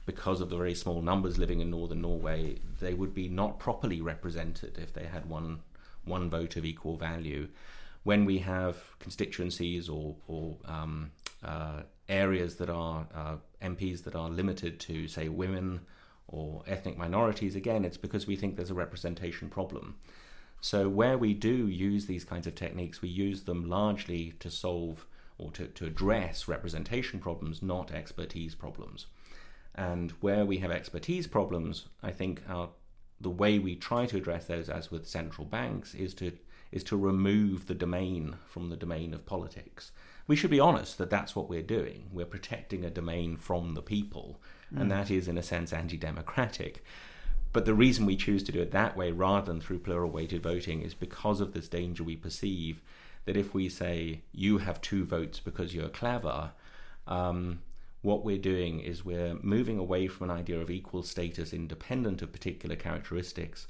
because 0.04 0.40
of 0.40 0.50
the 0.50 0.56
very 0.56 0.74
small 0.74 1.02
numbers 1.02 1.38
living 1.38 1.60
in 1.60 1.70
northern 1.70 2.02
Norway, 2.02 2.58
they 2.80 2.94
would 2.94 3.14
be 3.14 3.28
not 3.28 3.58
properly 3.58 4.00
represented 4.00 4.78
if 4.78 4.92
they 4.92 5.04
had 5.04 5.28
one 5.28 5.60
one 6.04 6.30
vote 6.30 6.56
of 6.56 6.64
equal 6.64 6.96
value. 6.96 7.48
When 8.04 8.24
we 8.24 8.38
have 8.38 8.76
constituencies 8.98 9.88
or, 9.88 10.16
or 10.26 10.56
um, 10.64 11.12
uh, 11.44 11.82
areas 12.08 12.56
that 12.56 12.70
are 12.70 13.06
uh, 13.14 13.36
MPs 13.62 14.04
that 14.04 14.14
are 14.14 14.30
limited 14.30 14.80
to, 14.80 15.06
say, 15.06 15.28
women 15.28 15.80
or 16.26 16.62
ethnic 16.66 16.96
minorities, 16.96 17.54
again, 17.54 17.84
it's 17.84 17.98
because 17.98 18.26
we 18.26 18.36
think 18.36 18.56
there's 18.56 18.70
a 18.70 18.74
representation 18.74 19.50
problem. 19.50 19.96
So, 20.60 20.88
where 20.88 21.16
we 21.16 21.32
do 21.32 21.68
use 21.68 22.06
these 22.06 22.24
kinds 22.24 22.46
of 22.46 22.54
techniques, 22.54 23.00
we 23.00 23.08
use 23.08 23.44
them 23.44 23.68
largely 23.68 24.34
to 24.40 24.50
solve 24.50 25.06
or 25.38 25.50
to, 25.52 25.66
to 25.66 25.86
address 25.86 26.48
representation 26.48 27.18
problems, 27.18 27.62
not 27.62 27.92
expertise 27.92 28.54
problems. 28.54 29.06
And 29.74 30.10
where 30.20 30.44
we 30.44 30.58
have 30.58 30.70
expertise 30.70 31.26
problems, 31.26 31.86
I 32.02 32.10
think 32.10 32.42
our, 32.48 32.68
the 33.20 33.30
way 33.30 33.58
we 33.58 33.74
try 33.74 34.04
to 34.06 34.18
address 34.18 34.46
those, 34.46 34.68
as 34.68 34.90
with 34.90 35.08
central 35.08 35.46
banks, 35.46 35.94
is 35.94 36.12
to 36.14 36.32
is 36.72 36.84
to 36.84 36.96
remove 36.96 37.66
the 37.66 37.74
domain 37.74 38.36
from 38.46 38.68
the 38.68 38.76
domain 38.76 39.12
of 39.12 39.26
politics. 39.26 39.90
We 40.28 40.36
should 40.36 40.50
be 40.50 40.60
honest 40.60 40.98
that 40.98 41.10
that's 41.10 41.34
what 41.34 41.48
we're 41.48 41.62
doing. 41.62 42.08
We're 42.12 42.26
protecting 42.26 42.84
a 42.84 42.90
domain 42.90 43.36
from 43.36 43.74
the 43.74 43.82
people, 43.82 44.40
and 44.70 44.86
mm. 44.86 44.90
that 44.90 45.10
is, 45.10 45.26
in 45.26 45.36
a 45.36 45.42
sense, 45.42 45.72
anti-democratic. 45.72 46.84
But 47.52 47.64
the 47.64 47.74
reason 47.74 48.06
we 48.06 48.16
choose 48.16 48.42
to 48.44 48.52
do 48.52 48.60
it 48.60 48.70
that 48.70 48.96
way 48.96 49.10
rather 49.10 49.46
than 49.46 49.60
through 49.60 49.80
plural 49.80 50.10
weighted 50.10 50.42
voting 50.42 50.82
is 50.82 50.94
because 50.94 51.40
of 51.40 51.52
this 51.52 51.68
danger 51.68 52.04
we 52.04 52.16
perceive 52.16 52.80
that 53.24 53.36
if 53.36 53.52
we 53.54 53.68
say 53.68 54.22
you 54.32 54.58
have 54.58 54.80
two 54.80 55.04
votes 55.04 55.40
because 55.40 55.74
you're 55.74 55.88
clever, 55.88 56.52
um, 57.06 57.60
what 58.02 58.24
we're 58.24 58.38
doing 58.38 58.80
is 58.80 59.04
we're 59.04 59.34
moving 59.42 59.78
away 59.78 60.06
from 60.06 60.30
an 60.30 60.36
idea 60.36 60.58
of 60.58 60.70
equal 60.70 61.02
status 61.02 61.52
independent 61.52 62.22
of 62.22 62.32
particular 62.32 62.76
characteristics 62.76 63.66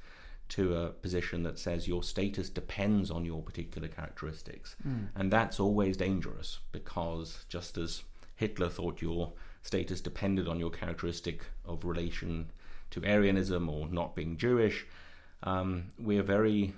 to 0.51 0.77
a 0.77 0.91
position 0.91 1.43
that 1.45 1.59
says 1.59 1.89
your 1.89 2.03
status 2.03 2.49
depends 2.49 3.11
on 3.11 3.25
your 3.25 3.43
particular 3.43 3.89
characteristics. 3.89 4.77
And 5.15 5.33
that's 5.33 5.59
always 5.61 5.97
dangerous 5.97 6.59
because 6.73 7.45
just 7.49 7.79
as 7.79 8.03
Hitler 8.37 8.69
thought 8.69 9.01
your 9.01 9.33
status 9.63 10.01
depended 10.01 10.49
on 10.49 10.59
your 10.59 10.71
characteristic 10.71 11.45
of 11.65 11.85
relation 11.85 12.51
to 12.91 13.01
Aryanism 13.01 13.69
or 13.69 13.89
not 13.89 14.15
being 14.15 14.37
Jewish, 14.37 14.87
um, 15.43 15.85
we 15.99 16.19
are 16.19 16.23
very 16.23 16.75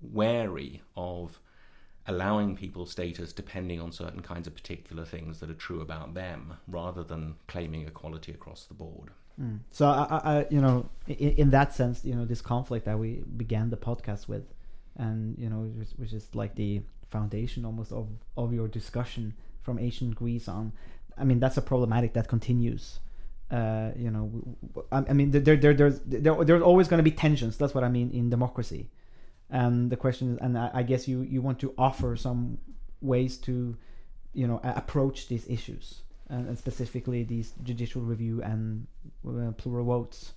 wary 0.00 0.82
of 0.96 1.38
allowing 2.06 2.54
people's 2.56 2.90
status 2.90 3.32
depending 3.32 3.80
on 3.80 3.90
certain 3.90 4.20
kinds 4.20 4.46
of 4.46 4.54
particular 4.54 5.04
things 5.04 5.40
that 5.40 5.50
are 5.50 5.54
true 5.54 5.80
about 5.80 6.14
them 6.14 6.54
rather 6.68 7.02
than 7.02 7.34
claiming 7.48 7.86
equality 7.86 8.32
across 8.32 8.64
the 8.64 8.74
board. 8.74 9.10
Mm. 9.40 9.60
So 9.70 9.86
I, 9.86 10.20
I, 10.24 10.46
you 10.50 10.60
know, 10.60 10.88
in, 11.08 11.30
in 11.30 11.50
that 11.50 11.74
sense, 11.74 12.04
you 12.04 12.14
know, 12.14 12.24
this 12.24 12.40
conflict 12.40 12.84
that 12.86 12.98
we 12.98 13.22
began 13.36 13.70
the 13.70 13.76
podcast 13.76 14.28
with, 14.28 14.44
and 14.96 15.36
you 15.38 15.48
know, 15.50 15.70
which, 15.76 15.90
which 15.96 16.12
is 16.12 16.28
like 16.34 16.54
the 16.54 16.82
foundation 17.08 17.64
almost 17.64 17.92
of 17.92 18.08
of 18.36 18.52
your 18.52 18.68
discussion 18.68 19.34
from 19.62 19.78
ancient 19.78 20.14
Greece 20.14 20.46
on. 20.46 20.72
I 21.16 21.24
mean, 21.24 21.40
that's 21.40 21.56
a 21.56 21.62
problematic 21.62 22.12
that 22.12 22.28
continues. 22.28 23.00
Uh, 23.54 23.90
you 24.04 24.10
know, 24.14 24.24
I 24.90 25.12
mean, 25.18 25.30
there, 25.30 25.56
there, 25.64 25.74
there's 25.80 25.98
there, 26.24 26.44
there's 26.48 26.62
always 26.70 26.88
going 26.88 27.02
to 27.04 27.10
be 27.10 27.16
tensions. 27.26 27.56
That's 27.56 27.74
what 27.76 27.84
I 27.84 27.90
mean 27.98 28.10
in 28.10 28.30
democracy. 28.30 28.82
And 29.50 29.90
the 29.92 29.96
question 29.96 30.32
is, 30.32 30.38
and 30.44 30.58
I, 30.58 30.70
I 30.80 30.82
guess 30.90 31.06
you 31.10 31.22
you 31.34 31.40
want 31.46 31.58
to 31.60 31.68
offer 31.78 32.16
some 32.16 32.58
ways 33.00 33.32
to, 33.46 33.76
you 34.32 34.46
know, 34.48 34.58
approach 34.64 35.28
these 35.28 35.46
issues, 35.48 36.02
and, 36.28 36.48
and 36.48 36.58
specifically 36.58 37.22
these 37.22 37.52
judicial 37.62 38.02
review 38.02 38.42
and 38.42 38.86
uh, 39.24 39.52
plural 39.52 39.86
votes. 39.86 40.32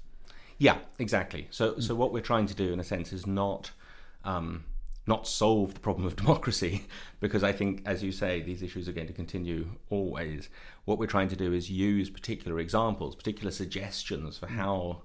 Yeah, 0.59 0.77
exactly. 0.99 1.47
So, 1.49 1.79
so 1.79 1.95
what 1.95 2.11
we're 2.13 2.27
trying 2.31 2.47
to 2.47 2.55
do, 2.55 2.73
in 2.73 2.79
a 2.79 2.83
sense, 2.83 3.13
is 3.13 3.25
not 3.25 3.71
um, 4.23 4.63
not 5.07 5.27
solve 5.27 5.73
the 5.73 5.79
problem 5.79 6.05
of 6.05 6.15
democracy, 6.23 6.85
because 7.19 7.43
I 7.43 7.51
think, 7.51 7.81
as 7.85 8.03
you 8.03 8.11
say, 8.11 8.41
these 8.41 8.61
issues 8.61 8.87
are 8.87 8.93
going 8.93 9.07
to 9.07 9.13
continue 9.13 9.67
always. 9.89 10.49
What 10.85 10.99
we're 10.99 11.07
trying 11.07 11.29
to 11.29 11.35
do 11.35 11.53
is 11.53 11.69
use 11.69 12.09
particular 12.09 12.59
examples, 12.59 13.15
particular 13.15 13.51
suggestions 13.51 14.37
for 14.37 14.47
how 14.47 15.03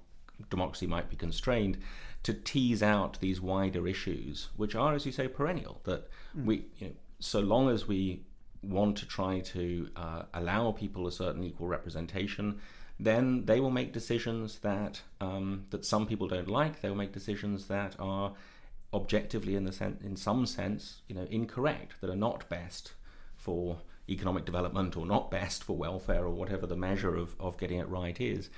democracy 0.50 0.86
might 0.86 1.08
be 1.08 1.16
constrained, 1.16 1.78
to 2.24 2.34
tease 2.34 2.82
out 2.82 3.18
these 3.20 3.40
wider 3.40 3.88
issues, 3.88 4.48
which 4.56 4.74
are, 4.74 4.94
as 4.94 5.06
you 5.06 5.12
say, 5.12 5.28
perennial. 5.28 5.80
That 5.84 6.08
we, 6.44 6.66
you 6.78 6.88
know, 6.88 6.92
so 7.18 7.40
long 7.40 7.68
as 7.68 7.88
we 7.88 8.22
want 8.62 8.96
to 8.96 9.06
try 9.06 9.40
to 9.40 9.88
uh, 9.96 10.22
allow 10.34 10.72
people 10.72 11.06
a 11.06 11.12
certain 11.12 11.42
equal 11.42 11.66
representation, 11.66 12.60
then 13.00 13.44
they 13.46 13.58
will 13.58 13.70
make 13.70 13.92
decisions 13.92 14.58
that 14.60 15.00
um, 15.20 15.64
that 15.70 15.84
some 15.84 16.06
people 16.06 16.28
don't 16.28 16.48
like. 16.48 16.80
They 16.80 16.88
will 16.88 16.96
make 16.96 17.12
decisions 17.12 17.66
that 17.66 17.96
are 17.98 18.32
objectively, 18.92 19.54
in 19.54 19.64
the 19.64 19.72
sen- 19.72 19.98
in 20.02 20.16
some 20.16 20.46
sense, 20.46 21.02
you 21.08 21.14
know, 21.14 21.26
incorrect, 21.30 21.94
that 22.00 22.10
are 22.10 22.16
not 22.16 22.48
best 22.48 22.92
for 23.36 23.78
economic 24.08 24.44
development 24.44 24.96
or 24.96 25.06
not 25.06 25.30
best 25.30 25.64
for 25.64 25.76
welfare 25.76 26.24
or 26.24 26.30
whatever 26.30 26.66
the 26.66 26.76
measure 26.76 27.16
of, 27.16 27.34
of 27.40 27.58
getting 27.58 27.78
it 27.78 27.88
right 27.88 28.20
is. 28.20 28.50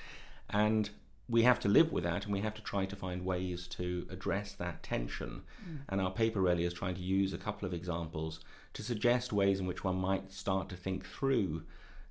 And 0.51 0.91
we 1.29 1.43
have 1.43 1.61
to 1.61 1.69
live 1.69 1.91
with 1.91 2.05
that 2.05 2.25
and 2.25 2.33
we 2.33 2.41
have 2.41 2.55
to 2.55 2.63
try 2.63 2.85
to 2.85 2.97
find 2.97 3.25
ways 3.25 3.67
to 3.69 4.07
address 4.11 4.53
that 4.53 4.83
tension. 4.83 5.43
Mm. 5.67 5.79
And 5.89 6.01
our 6.01 6.11
paper 6.11 6.41
really 6.41 6.65
is 6.65 6.75
trying 6.75 6.95
to 6.97 7.01
use 7.01 7.33
a 7.33 7.39
couple 7.39 7.67
of 7.67 7.73
examples 7.73 8.41
to 8.75 8.83
suggest 8.83 9.33
ways 9.33 9.61
in 9.61 9.67
which 9.67 9.85
one 9.85 9.97
might 9.97 10.33
start 10.33 10.69
to 10.71 10.77
think 10.77 11.07
through 11.07 11.63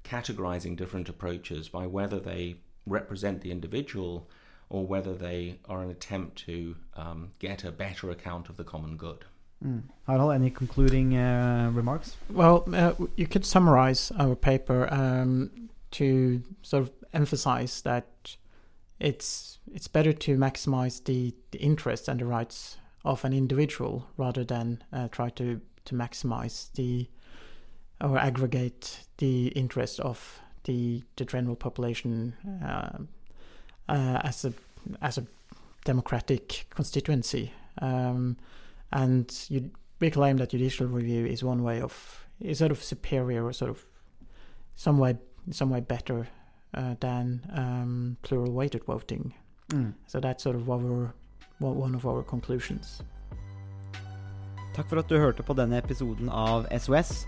categorizing 0.04 0.76
different 0.76 1.10
approaches 1.10 1.70
by 1.70 1.86
whether 1.86 2.20
they 2.20 2.56
represent 2.86 3.42
the 3.42 3.52
individual 3.52 4.28
or 4.74 4.84
whether 4.88 5.14
they 5.14 5.60
are 5.70 5.84
an 5.84 5.92
attempt 5.92 6.36
to 6.36 6.76
um, 6.96 7.32
get 7.38 7.64
a 7.64 7.72
better 7.72 8.10
account 8.10 8.50
of 8.50 8.58
the 8.58 8.64
common 8.64 8.98
good. 8.98 9.24
Mm. 9.64 9.84
Harald, 10.08 10.34
any 10.34 10.50
concluding 10.50 11.16
uh, 11.16 11.70
remarks? 11.72 12.18
Well, 12.28 12.68
uh, 12.74 12.94
you 13.16 13.28
could 13.28 13.46
summarize 13.46 14.12
our 14.18 14.36
paper 14.36 14.92
um, 14.92 15.70
to 15.92 16.42
sort 16.64 16.82
of 16.84 16.92
emphasize 17.14 17.84
that 17.84 18.36
it's 19.00 19.60
it's 19.72 19.88
better 19.88 20.12
to 20.12 20.38
maximize 20.38 21.04
the, 21.04 21.36
the 21.52 21.60
interests 21.60 22.08
and 22.08 22.20
the 22.20 22.26
rights 22.26 22.78
of 23.06 23.24
an 23.24 23.34
individual 23.34 24.08
rather 24.18 24.44
than 24.44 24.84
uh, 24.92 25.08
try 25.10 25.30
to, 25.30 25.62
to 25.86 25.96
maximize 25.96 26.72
the 26.74 27.08
or 28.02 28.18
aggregate 28.18 29.06
the 29.18 29.48
interest 29.50 30.00
of 30.00 30.42
the 30.64 31.04
the 31.18 31.26
general 31.26 31.56
population 31.56 32.34
uh, 33.90 34.20
as 34.24 34.46
a 34.46 34.54
as 35.02 35.18
a 35.18 35.26
democratic 35.86 36.66
constituency. 36.70 37.52
Um, 37.82 38.38
and 38.92 39.34
you, 39.50 39.72
we 40.00 40.12
claim 40.12 40.38
that 40.38 40.52
judicial 40.52 40.88
review 40.88 41.26
is 41.26 41.44
one 41.44 41.64
way 41.64 41.82
of 41.82 42.26
is 42.40 42.60
sort 42.60 42.72
of 42.72 42.84
superior 42.84 43.46
or 43.46 43.54
sort 43.54 43.72
of 43.72 43.86
some 44.76 44.98
way 44.98 45.18
some 45.52 45.70
way 45.70 45.82
better 45.82 46.28
uh, 46.74 46.96
than 47.00 47.42
um, 47.54 48.18
plural 48.22 48.52
weighted 48.52 48.84
voting. 48.86 49.34
Mm. 49.70 49.94
So 50.08 50.20
that's 50.20 50.44
sort 50.44 50.56
of 50.56 50.70
our 50.70 51.14
one 51.60 51.76
one 51.76 51.96
of 51.96 52.06
our 52.06 52.24
conclusions. 52.24 53.02
Takk 54.74 54.90
for 54.90 55.00
at 55.00 55.10
du 55.10 55.20
hørte 55.22 55.44
på 55.44 55.54
denne 55.54 55.78
episoden 55.78 56.30
av 56.30 56.66
SOS. 56.80 57.28